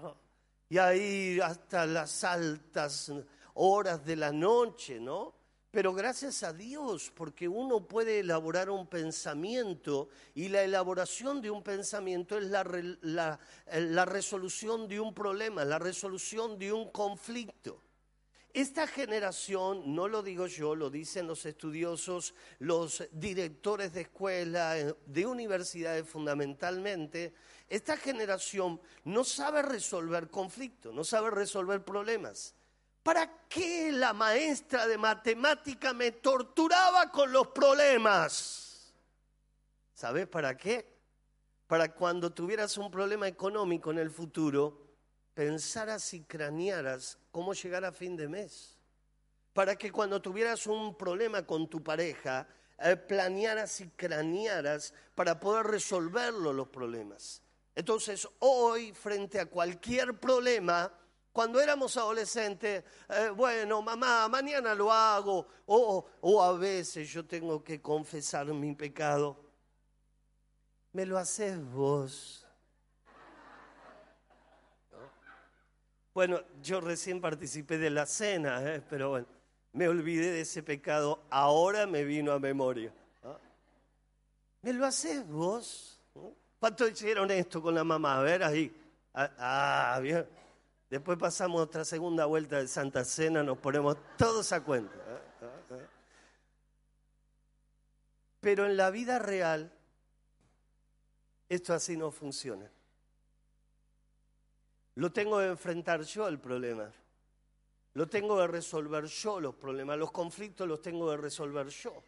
Y 0.70 0.78
ahí 0.78 1.40
hasta 1.42 1.86
las 1.86 2.24
altas 2.24 3.12
horas 3.56 4.06
de 4.06 4.16
la 4.16 4.32
noche, 4.32 5.00
¿no? 5.00 5.36
Pero 5.70 5.94
gracias 5.94 6.44
a 6.44 6.54
Dios, 6.54 7.12
porque 7.14 7.48
uno 7.48 7.88
puede 7.88 8.20
elaborar 8.20 8.70
un 8.70 8.88
pensamiento 8.88 10.08
y 10.36 10.48
la 10.48 10.64
elaboración 10.64 11.42
de 11.42 11.50
un 11.50 11.64
pensamiento 11.64 12.38
es 12.38 12.46
la, 12.46 12.64
la, 13.02 13.40
la 13.72 14.06
resolución 14.06 14.88
de 14.88 15.00
un 15.00 15.14
problema, 15.14 15.66
la 15.66 15.80
resolución 15.80 16.58
de 16.60 16.72
un 16.72 16.92
conflicto. 16.92 17.82
Esta 18.54 18.86
generación, 18.86 19.96
no 19.96 20.08
lo 20.08 20.22
digo 20.22 20.46
yo, 20.46 20.76
lo 20.76 20.92
dicen 20.92 21.26
los 21.26 21.44
estudiosos, 21.48 22.36
los 22.60 23.04
directores 23.12 23.94
de 23.94 24.02
escuela, 24.02 24.78
eh, 24.78 24.96
de 25.08 25.26
universidades 25.26 26.08
fundamentalmente, 26.08 27.34
esta 27.68 27.98
generación 27.98 28.80
no 29.06 29.24
sabe 29.24 29.64
resolver 29.64 30.30
conflictos, 30.30 30.94
no 30.94 31.04
sabe 31.04 31.32
resolver 31.32 31.84
problemas. 31.84 32.54
¿Para 33.02 33.48
qué 33.50 33.92
la 33.92 34.14
maestra 34.14 34.86
de 34.86 35.00
matemática 35.00 35.92
me 35.92 36.12
torturaba 36.12 37.10
con 37.10 37.32
los 37.32 37.48
problemas? 37.48 38.94
¿Sabes 39.96 40.28
para 40.28 40.56
qué? 40.56 40.94
Para 41.66 41.92
cuando 41.92 42.32
tuvieras 42.32 42.78
un 42.78 42.92
problema 42.92 43.28
económico 43.28 43.90
en 43.90 43.98
el 43.98 44.12
futuro, 44.12 44.83
pensaras 45.34 46.14
y 46.14 46.22
cranearas 46.24 47.18
cómo 47.32 47.54
llegar 47.54 47.86
a 47.86 47.92
fin 47.92 48.16
de 48.16 48.28
mes. 48.28 48.78
Para 49.54 49.76
que 49.76 49.92
cuando 49.92 50.22
tuvieras 50.22 50.66
un 50.68 50.98
problema 50.98 51.46
con 51.46 51.70
tu 51.70 51.84
pareja, 51.84 52.48
eh, 52.80 52.96
planearas 52.96 53.82
y 53.82 53.90
cranearas 53.90 54.94
para 55.16 55.40
poder 55.40 55.68
resolverlo 55.68 56.52
los 56.54 56.70
problemas. 56.70 57.42
Entonces, 57.76 58.28
hoy, 58.40 58.94
frente 58.94 59.40
a 59.40 59.46
cualquier 59.46 60.20
problema, 60.20 60.92
cuando 61.32 61.60
éramos 61.60 61.98
adolescentes, 61.98 62.84
eh, 63.10 63.30
bueno, 63.36 63.82
mamá, 63.82 64.28
mañana 64.28 64.76
lo 64.76 64.92
hago, 64.92 65.48
o, 65.66 66.06
o 66.22 66.44
a 66.44 66.54
veces 66.54 67.10
yo 67.10 67.26
tengo 67.26 67.64
que 67.64 67.82
confesar 67.82 68.46
mi 68.48 68.76
pecado. 68.76 69.44
Me 70.92 71.06
lo 71.06 71.18
haces 71.18 71.60
vos. 71.60 72.43
Bueno, 76.14 76.42
yo 76.62 76.80
recién 76.80 77.20
participé 77.20 77.78
de 77.78 77.90
la 77.90 78.06
cena, 78.06 78.62
¿eh? 78.64 78.82
pero 78.88 79.10
bueno, 79.10 79.28
me 79.74 79.88
olvidé 79.88 80.32
de 80.32 80.42
ese 80.42 80.62
pecado, 80.62 81.24
ahora 81.32 81.88
me 81.88 82.04
vino 82.04 82.32
a 82.32 82.40
memoria. 82.40 82.94
¿ah? 83.24 83.38
¿Me 84.62 84.74
lo 84.74 84.86
haces 84.86 85.28
vos? 85.28 86.00
¿Cuánto 86.60 86.88
hicieron 86.88 87.32
esto 87.32 87.62
con 87.62 87.74
la 87.74 87.84
mamá? 87.84 88.20
A 88.20 88.22
ver, 88.22 88.44
ahí. 88.44 88.72
Ah, 89.14 89.96
ah, 89.96 90.00
bien. 90.00 90.26
Después 90.90 91.18
pasamos 91.18 91.60
otra 91.60 91.84
segunda 91.84 92.26
vuelta 92.26 92.60
de 92.60 92.68
Santa 92.68 93.04
Cena, 93.04 93.42
nos 93.42 93.58
ponemos 93.58 93.98
todos 94.16 94.52
a 94.54 94.64
cuenta. 94.64 94.96
¿eh? 94.96 95.88
Pero 98.40 98.68
en 98.68 98.78
la 98.78 98.92
vida 98.92 99.18
real, 99.18 99.74
esto 101.50 101.74
así 101.74 101.98
no 101.98 102.12
funciona. 102.12 102.70
Lo 104.96 105.12
tengo 105.12 105.40
que 105.40 105.48
enfrentar 105.48 106.02
yo 106.04 106.28
el 106.28 106.40
problema. 106.40 106.92
Lo 107.94 108.08
tengo 108.08 108.38
que 108.38 108.48
resolver 108.48 109.06
yo 109.06 109.40
los 109.40 109.56
problemas. 109.56 109.98
Los 109.98 110.12
conflictos 110.12 110.68
los 110.68 110.82
tengo 110.82 111.10
que 111.10 111.18
resolver 111.18 111.68
yo. 111.68 112.04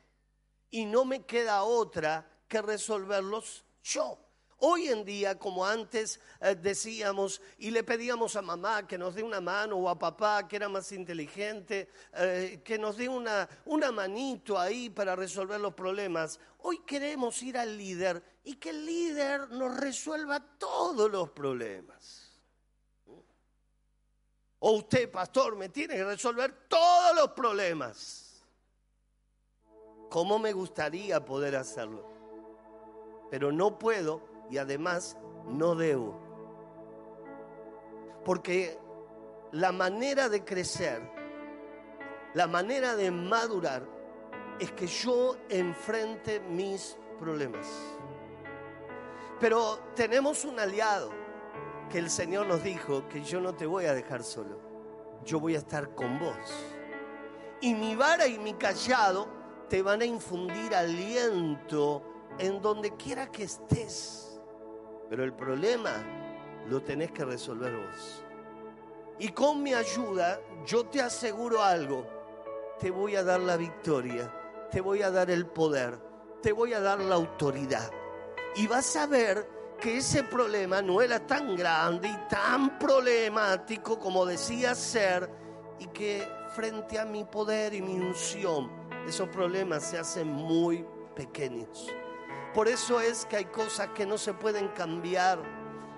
y 0.72 0.84
no 0.84 1.06
me 1.06 1.26
queda 1.26 1.64
otra 1.64 2.28
que 2.48 2.62
resolverlos 2.62 3.64
yo. 3.84 4.20
Hoy 4.58 4.88
en 4.88 5.06
día, 5.06 5.38
como 5.38 5.66
antes 5.66 6.20
eh, 6.42 6.56
decíamos, 6.56 7.42
y 7.58 7.72
le 7.72 7.84
pedíamos 7.84 8.36
a 8.36 8.42
mamá 8.42 8.88
que 8.88 8.98
nos 8.98 9.16
dé 9.16 9.24
una 9.24 9.42
mano 9.42 9.78
o 9.78 9.90
a 9.90 10.00
papá 10.00 10.48
que 10.48 10.56
era 10.56 10.68
más 10.68 10.92
inteligente, 10.92 11.90
eh, 12.14 12.62
que 12.64 12.78
nos 12.78 12.98
dé 12.98 13.08
una, 13.08 13.48
una 13.66 13.92
manito 13.92 14.58
ahí 14.58 14.90
para 14.90 15.16
resolver 15.16 15.60
los 15.60 15.74
problemas, 15.74 16.40
hoy 16.60 16.80
queremos 16.86 17.42
ir 17.44 17.58
al 17.58 17.78
líder 17.78 18.24
y 18.44 18.56
que 18.56 18.70
el 18.72 18.86
líder 18.86 19.50
nos 19.52 19.78
resuelva 19.78 20.40
todos 20.58 21.12
los 21.12 21.30
problemas. 21.32 22.25
O 24.60 24.72
usted, 24.72 25.12
pastor, 25.12 25.56
me 25.56 25.70
tiene 25.70 25.96
que 25.96 26.04
resolver 26.04 26.68
todos 26.68 27.16
los 27.16 27.32
problemas. 27.32 28.44
¿Cómo 30.10 30.40
me 30.40 30.54
gustaría 30.54 31.24
poder 31.24 31.56
hacerlo? 31.56 32.10
Pero 33.30 33.52
no 33.52 33.78
puedo 33.78 34.22
y 34.50 34.58
además 34.58 35.18
no 35.48 35.76
debo. 35.76 36.20
Porque 38.24 38.80
la 39.52 39.72
manera 39.72 40.30
de 40.30 40.44
crecer, 40.44 41.02
la 42.34 42.48
manera 42.48 42.96
de 42.96 43.12
madurar, 43.12 43.84
es 44.60 44.72
que 44.72 44.88
yo 44.88 45.36
enfrente 45.50 46.40
mis 46.40 46.98
problemas. 47.20 47.68
Pero 49.40 49.80
tenemos 49.96 50.46
un 50.46 50.60
aliado 50.60 51.25
que 51.90 52.00
el 52.00 52.10
Señor 52.10 52.48
nos 52.48 52.64
dijo 52.64 53.08
que 53.10 53.24
yo 53.24 53.40
no 53.42 53.54
te 53.54 53.66
voy 53.66 53.86
a 53.86 53.94
dejar 53.94 54.24
solo, 54.24 54.60
yo 55.24 55.40
voy 55.40 55.56
a 55.56 55.60
estar 55.60 55.96
con 55.96 56.20
vos. 56.20 56.36
Y 57.62 57.74
mi 57.74 57.96
vara 57.96 58.28
y 58.28 58.38
mi 58.38 58.54
callado 58.54 59.28
te 59.70 59.82
van 59.82 60.02
a 60.02 60.06
infundir 60.06 60.76
aliento 60.76 62.04
en 62.38 62.62
donde 62.62 62.96
quiera 62.96 63.32
que 63.32 63.44
estés. 63.44 64.40
Pero 65.10 65.24
el 65.24 65.34
problema 65.34 65.92
lo 66.68 66.82
tenés 66.82 67.12
que 67.12 67.26
resolver 67.26 67.76
vos. 67.76 68.24
Y 69.18 69.30
con 69.30 69.64
mi 69.64 69.74
ayuda, 69.74 70.42
yo 70.66 70.86
te 70.88 71.02
aseguro 71.02 71.64
algo, 71.64 72.06
te 72.80 72.92
voy 72.92 73.16
a 73.16 73.24
dar 73.24 73.40
la 73.40 73.56
victoria, 73.56 74.32
te 74.70 74.82
voy 74.82 75.02
a 75.02 75.12
dar 75.12 75.32
el 75.32 75.46
poder, 75.46 75.98
te 76.42 76.52
voy 76.52 76.74
a 76.74 76.82
dar 76.82 77.00
la 77.00 77.16
autoridad. 77.16 77.90
Y 78.56 78.68
vas 78.68 78.96
a 78.96 79.08
ver 79.08 79.55
que 79.78 79.98
ese 79.98 80.24
problema 80.24 80.82
no 80.82 81.02
era 81.02 81.20
tan 81.20 81.56
grande 81.56 82.08
y 82.08 82.30
tan 82.30 82.80
problemático 82.80 84.00
como 84.00 84.26
decía 84.26 84.76
ser 84.76 85.30
y 85.80 85.88
que 85.88 86.28
frente 86.56 87.00
a 87.00 87.06
mi 87.06 87.24
poder 87.26 87.74
y 87.74 87.82
mi 87.82 87.96
unción, 87.96 88.72
esos 89.08 89.28
problemas 89.30 89.84
se 89.84 89.98
hacen 89.98 90.32
muy 90.32 90.86
pequeños. 91.16 91.88
Por 92.54 92.68
eso 92.68 93.02
es 93.02 93.26
que 93.26 93.36
hay 93.36 93.46
cosas 93.46 93.90
que 93.90 94.06
no 94.06 94.18
se 94.18 94.34
pueden 94.34 94.70
cambiar, 94.70 95.40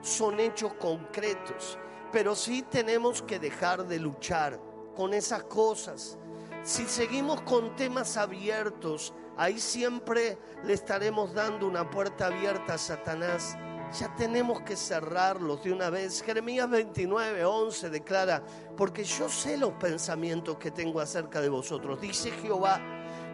son 0.02 0.40
hechos 0.40 0.74
concretos, 0.74 1.78
pero 2.12 2.36
sí 2.36 2.63
tenemos 2.63 3.22
que 3.22 3.38
dejar 3.38 3.86
de 3.86 4.00
luchar 4.00 4.60
con 4.96 5.13
esas 5.13 5.44
cosas. 5.44 6.18
Si 6.63 6.86
seguimos 6.86 7.42
con 7.42 7.76
temas 7.76 8.18
abiertos, 8.18 9.13
ahí 9.38 9.60
siempre 9.60 10.40
le 10.63 10.74
estaremos 10.74 11.34
dando 11.34 11.68
una 11.68 11.90
puerta 11.90 12.26
abierta 12.26 12.74
a 12.74 12.78
Satanás. 12.80 13.56
Ya 13.93 14.13
tenemos 14.15 14.62
que 14.62 14.76
cerrarlos 14.76 15.63
de 15.63 15.71
una 15.71 15.89
vez. 15.89 16.21
Jeremías 16.21 16.69
29, 16.69 17.45
11 17.45 17.89
declara, 17.89 18.43
porque 18.76 19.04
yo 19.04 19.30
sé 19.30 19.58
los 19.58 19.73
pensamientos 19.73 20.58
que 20.58 20.71
tengo 20.71 21.00
acerca 21.00 21.39
de 21.39 21.50
vosotros, 21.50 22.00
dice 22.02 22.32
Jehová, 22.32 22.82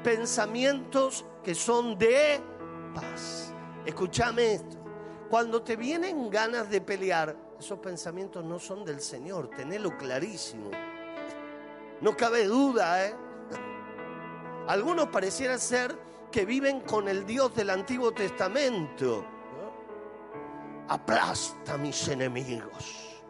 pensamientos 0.04 1.26
que 1.44 1.56
son 1.56 1.98
de 1.98 2.40
paz. 2.94 3.54
Escúchame 3.86 4.54
esto. 4.54 4.78
Cuando 5.30 5.64
te 5.64 5.76
vienen 5.76 6.30
ganas 6.30 6.70
de 6.70 6.80
pelear, 6.80 7.36
esos 7.60 7.80
pensamientos 7.80 8.46
no 8.46 8.60
son 8.60 8.86
del 8.86 9.02
Señor, 9.02 9.50
tenelo 9.50 9.98
clarísimo. 9.98 10.70
No 12.02 12.16
cabe 12.16 12.46
duda, 12.46 13.08
¿eh? 13.08 13.16
Algunos 14.68 15.08
pareciera 15.08 15.58
ser 15.58 15.98
que 16.32 16.46
viven 16.46 16.82
con 16.82 17.08
el 17.08 17.26
Dios 17.26 17.56
del 17.56 17.70
Antiguo 17.70 18.12
Testamento. 18.12 19.33
Aplasta 20.88 21.74
a 21.74 21.78
mis 21.78 22.08
enemigos, 22.08 23.22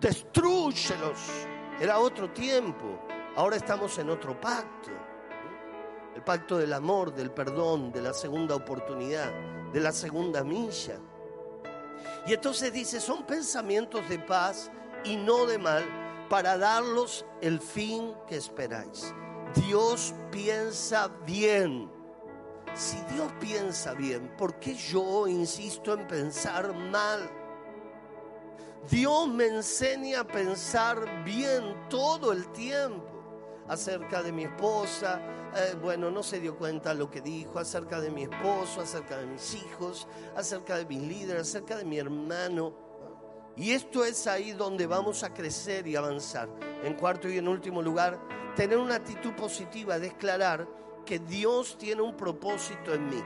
destruyelos. 0.00 1.18
Era 1.80 1.98
otro 1.98 2.30
tiempo, 2.30 2.98
ahora 3.36 3.56
estamos 3.56 3.98
en 3.98 4.10
otro 4.10 4.40
pacto 4.40 4.90
el 6.18 6.24
pacto 6.24 6.58
del 6.58 6.72
amor, 6.72 7.14
del 7.14 7.30
perdón, 7.30 7.92
de 7.92 8.02
la 8.02 8.12
segunda 8.12 8.56
oportunidad, 8.56 9.30
de 9.72 9.78
la 9.78 9.92
segunda 9.92 10.42
milla. 10.42 10.98
Y 12.26 12.34
entonces 12.34 12.72
dice, 12.72 12.98
son 12.98 13.22
pensamientos 13.22 14.08
de 14.08 14.18
paz 14.18 14.68
y 15.04 15.14
no 15.14 15.46
de 15.46 15.58
mal 15.58 15.84
para 16.28 16.58
darlos 16.58 17.24
el 17.40 17.60
fin 17.60 18.14
que 18.26 18.34
esperáis. 18.34 19.14
Dios 19.54 20.12
piensa 20.32 21.06
bien. 21.24 21.88
Si 22.78 22.96
Dios 23.12 23.32
piensa 23.40 23.92
bien, 23.94 24.28
¿por 24.38 24.60
qué 24.60 24.72
yo 24.72 25.26
insisto 25.26 25.94
en 25.94 26.06
pensar 26.06 26.72
mal? 26.72 27.28
Dios 28.88 29.26
me 29.26 29.46
enseña 29.46 30.20
a 30.20 30.24
pensar 30.24 31.24
bien 31.24 31.74
todo 31.90 32.30
el 32.30 32.46
tiempo 32.52 33.04
acerca 33.66 34.22
de 34.22 34.30
mi 34.30 34.44
esposa, 34.44 35.20
eh, 35.56 35.74
bueno, 35.82 36.08
no 36.12 36.22
se 36.22 36.38
dio 36.38 36.56
cuenta 36.56 36.94
lo 36.94 37.10
que 37.10 37.20
dijo 37.20 37.58
acerca 37.58 38.00
de 38.00 38.12
mi 38.12 38.22
esposo, 38.22 38.82
acerca 38.82 39.16
de 39.16 39.26
mis 39.26 39.54
hijos, 39.54 40.06
acerca 40.36 40.76
de 40.76 40.86
mis 40.86 41.02
líderes, 41.02 41.48
acerca 41.48 41.76
de 41.78 41.84
mi 41.84 41.98
hermano. 41.98 42.72
Y 43.56 43.72
esto 43.72 44.04
es 44.04 44.28
ahí 44.28 44.52
donde 44.52 44.86
vamos 44.86 45.24
a 45.24 45.34
crecer 45.34 45.88
y 45.88 45.96
avanzar. 45.96 46.48
En 46.84 46.94
cuarto 46.94 47.28
y 47.28 47.38
en 47.38 47.48
último 47.48 47.82
lugar, 47.82 48.20
tener 48.54 48.78
una 48.78 48.94
actitud 48.94 49.32
positiva, 49.32 49.98
declarar 49.98 50.78
que 51.08 51.18
Dios 51.20 51.78
tiene 51.78 52.02
un 52.02 52.14
propósito 52.14 52.92
en 52.92 53.08
mí. 53.08 53.24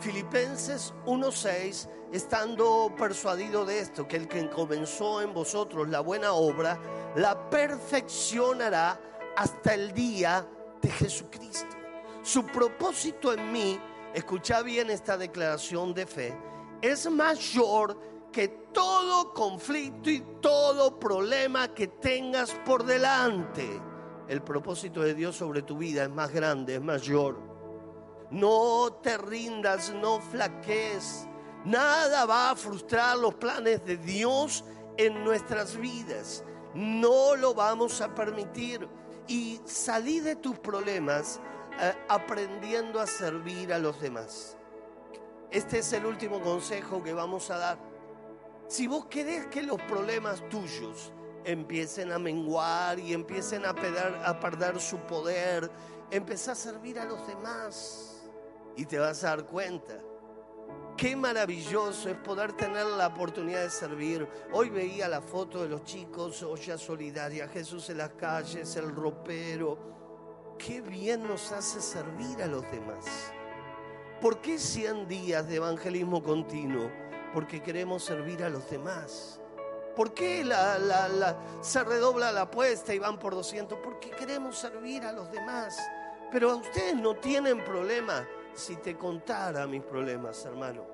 Filipenses 0.00 0.92
1:6, 1.06 1.88
estando 2.10 2.92
persuadido 2.98 3.64
de 3.64 3.78
esto, 3.78 4.08
que 4.08 4.16
el 4.16 4.26
que 4.26 4.50
comenzó 4.50 5.22
en 5.22 5.32
vosotros 5.32 5.88
la 5.88 6.00
buena 6.00 6.32
obra, 6.32 6.80
la 7.14 7.48
perfeccionará 7.48 9.00
hasta 9.36 9.74
el 9.74 9.92
día 9.92 10.44
de 10.80 10.90
Jesucristo. 10.90 11.76
Su 12.24 12.44
propósito 12.44 13.32
en 13.32 13.52
mí, 13.52 13.78
escucha 14.12 14.62
bien 14.62 14.90
esta 14.90 15.16
declaración 15.16 15.94
de 15.94 16.06
fe, 16.06 16.36
es 16.80 17.08
mayor 17.08 17.96
que 18.32 18.48
todo 18.48 19.32
conflicto 19.32 20.10
y 20.10 20.24
todo 20.40 20.98
problema 20.98 21.72
que 21.72 21.86
tengas 21.86 22.52
por 22.66 22.82
delante. 22.84 23.91
El 24.28 24.42
propósito 24.42 25.02
de 25.02 25.14
Dios 25.14 25.36
sobre 25.36 25.62
tu 25.62 25.78
vida 25.78 26.04
es 26.04 26.10
más 26.10 26.32
grande, 26.32 26.76
es 26.76 26.82
mayor. 26.82 27.38
No 28.30 28.98
te 29.02 29.18
rindas, 29.18 29.92
no 29.92 30.20
flaquees. 30.20 31.26
Nada 31.64 32.24
va 32.24 32.50
a 32.50 32.56
frustrar 32.56 33.18
los 33.18 33.34
planes 33.34 33.84
de 33.84 33.96
Dios 33.96 34.64
en 34.96 35.22
nuestras 35.24 35.76
vidas. 35.76 36.44
No 36.74 37.36
lo 37.36 37.54
vamos 37.54 38.00
a 38.00 38.14
permitir 38.14 38.88
y 39.28 39.60
salí 39.64 40.20
de 40.20 40.36
tus 40.36 40.58
problemas 40.58 41.40
eh, 41.80 41.92
aprendiendo 42.08 43.00
a 43.00 43.06
servir 43.06 43.72
a 43.72 43.78
los 43.78 44.00
demás. 44.00 44.56
Este 45.50 45.80
es 45.80 45.92
el 45.92 46.06
último 46.06 46.40
consejo 46.40 47.02
que 47.02 47.12
vamos 47.12 47.50
a 47.50 47.58
dar. 47.58 47.78
Si 48.68 48.86
vos 48.86 49.06
querés 49.06 49.46
que 49.46 49.62
los 49.62 49.80
problemas 49.82 50.48
tuyos 50.48 51.12
empiecen 51.44 52.12
a 52.12 52.18
menguar 52.18 52.98
y 52.98 53.12
empiecen 53.12 53.64
a, 53.64 53.70
a 53.70 54.40
perder 54.40 54.80
su 54.80 54.98
poder, 54.98 55.70
empezá 56.10 56.52
a 56.52 56.56
servir 56.56 56.98
a 56.98 57.04
los 57.04 57.26
demás 57.26 58.22
y 58.76 58.86
te 58.86 58.98
vas 58.98 59.22
a 59.24 59.28
dar 59.28 59.46
cuenta 59.46 59.94
Qué 60.96 61.16
maravilloso 61.16 62.10
es 62.10 62.16
poder 62.16 62.52
tener 62.52 62.86
la 62.86 63.08
oportunidad 63.08 63.62
de 63.62 63.70
servir. 63.70 64.28
Hoy 64.52 64.68
veía 64.68 65.08
la 65.08 65.20
foto 65.20 65.62
de 65.62 65.68
los 65.68 65.84
chicos, 65.84 66.42
olla 66.42 66.78
solidaria, 66.78 67.48
Jesús 67.48 67.90
en 67.90 67.98
las 67.98 68.10
calles, 68.10 68.76
el 68.76 68.94
ropero. 68.94 69.78
Qué 70.58 70.80
bien 70.80 71.26
nos 71.26 71.50
hace 71.50 71.80
servir 71.80 72.40
a 72.42 72.46
los 72.46 72.62
demás. 72.70 73.32
¿Por 74.20 74.40
qué 74.40 74.58
100 74.58 75.08
días 75.08 75.48
de 75.48 75.56
evangelismo 75.56 76.22
continuo? 76.22 76.88
Porque 77.34 77.60
queremos 77.60 78.04
servir 78.04 78.44
a 78.44 78.50
los 78.50 78.70
demás. 78.70 79.40
¿Por 79.96 80.14
qué 80.14 80.44
se 81.60 81.84
redobla 81.84 82.32
la 82.32 82.42
apuesta 82.42 82.94
y 82.94 82.98
van 82.98 83.18
por 83.18 83.34
200? 83.34 83.78
Porque 83.78 84.10
queremos 84.10 84.56
servir 84.56 85.04
a 85.04 85.12
los 85.12 85.30
demás. 85.30 85.76
Pero 86.30 86.56
ustedes 86.56 86.96
no 86.96 87.14
tienen 87.16 87.62
problema 87.62 88.26
si 88.54 88.76
te 88.76 88.96
contara 88.96 89.66
mis 89.66 89.82
problemas, 89.82 90.44
hermano. 90.46 90.86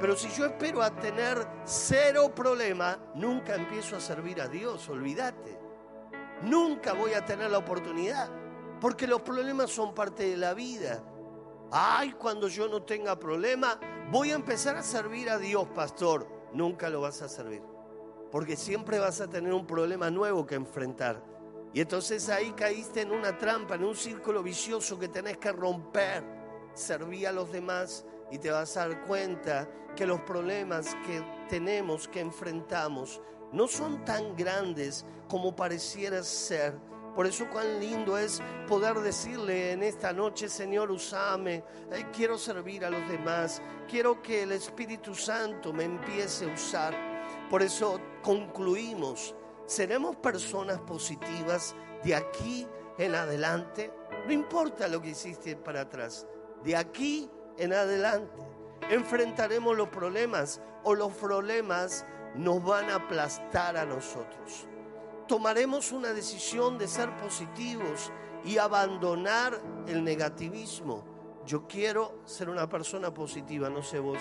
Pero 0.00 0.16
si 0.16 0.28
yo 0.30 0.46
espero 0.46 0.82
a 0.82 0.90
tener 0.90 1.44
cero 1.64 2.32
problema, 2.32 2.98
nunca 3.14 3.56
empiezo 3.56 3.96
a 3.96 4.00
servir 4.00 4.40
a 4.40 4.46
Dios, 4.46 4.88
olvídate. 4.88 5.58
Nunca 6.42 6.92
voy 6.92 7.14
a 7.14 7.24
tener 7.24 7.50
la 7.50 7.58
oportunidad, 7.58 8.28
porque 8.80 9.08
los 9.08 9.22
problemas 9.22 9.70
son 9.70 9.92
parte 9.94 10.30
de 10.30 10.36
la 10.36 10.54
vida. 10.54 11.02
Ay, 11.72 12.12
cuando 12.12 12.46
yo 12.46 12.68
no 12.68 12.82
tenga 12.82 13.18
problema, 13.18 13.80
voy 14.12 14.30
a 14.30 14.36
empezar 14.36 14.76
a 14.76 14.82
servir 14.82 15.28
a 15.28 15.38
Dios, 15.38 15.66
pastor. 15.74 16.28
Nunca 16.52 16.88
lo 16.88 17.00
vas 17.00 17.20
a 17.22 17.28
servir. 17.28 17.77
Porque 18.30 18.56
siempre 18.56 18.98
vas 18.98 19.20
a 19.20 19.28
tener 19.28 19.52
un 19.52 19.66
problema 19.66 20.10
nuevo 20.10 20.46
que 20.46 20.54
enfrentar. 20.54 21.22
Y 21.72 21.80
entonces 21.80 22.28
ahí 22.28 22.52
caíste 22.52 23.02
en 23.02 23.12
una 23.12 23.36
trampa, 23.36 23.74
en 23.74 23.84
un 23.84 23.96
círculo 23.96 24.42
vicioso 24.42 24.98
que 24.98 25.08
tenés 25.08 25.38
que 25.38 25.52
romper. 25.52 26.24
Serví 26.74 27.24
a 27.24 27.32
los 27.32 27.50
demás 27.52 28.04
y 28.30 28.38
te 28.38 28.50
vas 28.50 28.76
a 28.76 28.88
dar 28.88 29.04
cuenta 29.06 29.68
que 29.96 30.06
los 30.06 30.20
problemas 30.20 30.94
que 31.06 31.22
tenemos, 31.48 32.08
que 32.08 32.20
enfrentamos, 32.20 33.20
no 33.52 33.66
son 33.66 34.04
tan 34.04 34.36
grandes 34.36 35.04
como 35.28 35.54
pareciera 35.54 36.22
ser. 36.22 36.74
Por 37.14 37.26
eso 37.26 37.48
cuán 37.50 37.80
lindo 37.80 38.16
es 38.16 38.40
poder 38.68 39.00
decirle 39.00 39.72
en 39.72 39.82
esta 39.82 40.12
noche, 40.12 40.48
Señor, 40.48 40.90
usame, 40.90 41.64
eh, 41.90 42.06
quiero 42.14 42.38
servir 42.38 42.84
a 42.84 42.90
los 42.90 43.08
demás, 43.08 43.60
quiero 43.88 44.22
que 44.22 44.44
el 44.44 44.52
Espíritu 44.52 45.14
Santo 45.14 45.72
me 45.72 45.84
empiece 45.84 46.48
a 46.48 46.54
usar. 46.54 47.07
Por 47.50 47.62
eso 47.62 48.00
concluimos, 48.22 49.34
seremos 49.66 50.16
personas 50.16 50.78
positivas 50.80 51.74
de 52.04 52.14
aquí 52.14 52.66
en 52.98 53.14
adelante. 53.14 53.92
No 54.26 54.32
importa 54.32 54.88
lo 54.88 55.00
que 55.00 55.10
hiciste 55.10 55.56
para 55.56 55.82
atrás, 55.82 56.26
de 56.62 56.76
aquí 56.76 57.30
en 57.56 57.72
adelante 57.72 58.58
enfrentaremos 58.90 59.76
los 59.76 59.88
problemas 59.88 60.60
o 60.84 60.94
los 60.94 61.12
problemas 61.12 62.06
nos 62.34 62.62
van 62.62 62.90
a 62.90 62.96
aplastar 62.96 63.76
a 63.76 63.84
nosotros. 63.84 64.66
Tomaremos 65.26 65.92
una 65.92 66.12
decisión 66.12 66.78
de 66.78 66.88
ser 66.88 67.14
positivos 67.16 68.12
y 68.44 68.58
abandonar 68.58 69.60
el 69.86 70.02
negativismo. 70.04 71.04
Yo 71.44 71.66
quiero 71.66 72.20
ser 72.24 72.48
una 72.48 72.68
persona 72.68 73.12
positiva, 73.12 73.68
no 73.68 73.82
sé 73.82 73.98
vos. 73.98 74.18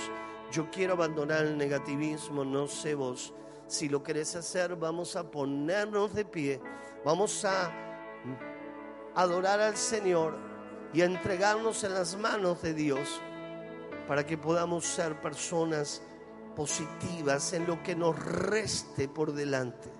Yo 0.51 0.69
quiero 0.71 0.93
abandonar 0.93 1.45
el 1.45 1.57
negativismo, 1.57 2.45
no 2.45 2.67
sé 2.67 2.95
vos. 2.95 3.33
Si 3.67 3.89
lo 3.89 4.01
querés 4.01 4.35
hacer, 4.35 4.75
vamos 4.75 5.15
a 5.15 5.29
ponernos 5.29 6.13
de 6.13 6.23
pie, 6.23 6.61
vamos 7.03 7.43
a 7.43 7.71
adorar 9.13 9.59
al 9.59 9.75
Señor 9.75 10.37
y 10.93 11.01
a 11.01 11.05
entregarnos 11.05 11.83
en 11.83 11.93
las 11.93 12.17
manos 12.17 12.61
de 12.61 12.73
Dios 12.73 13.21
para 14.07 14.25
que 14.25 14.37
podamos 14.37 14.85
ser 14.85 15.19
personas 15.19 16.01
positivas 16.55 17.51
en 17.53 17.67
lo 17.67 17.83
que 17.83 17.95
nos 17.95 18.17
reste 18.17 19.09
por 19.09 19.33
delante. 19.33 19.96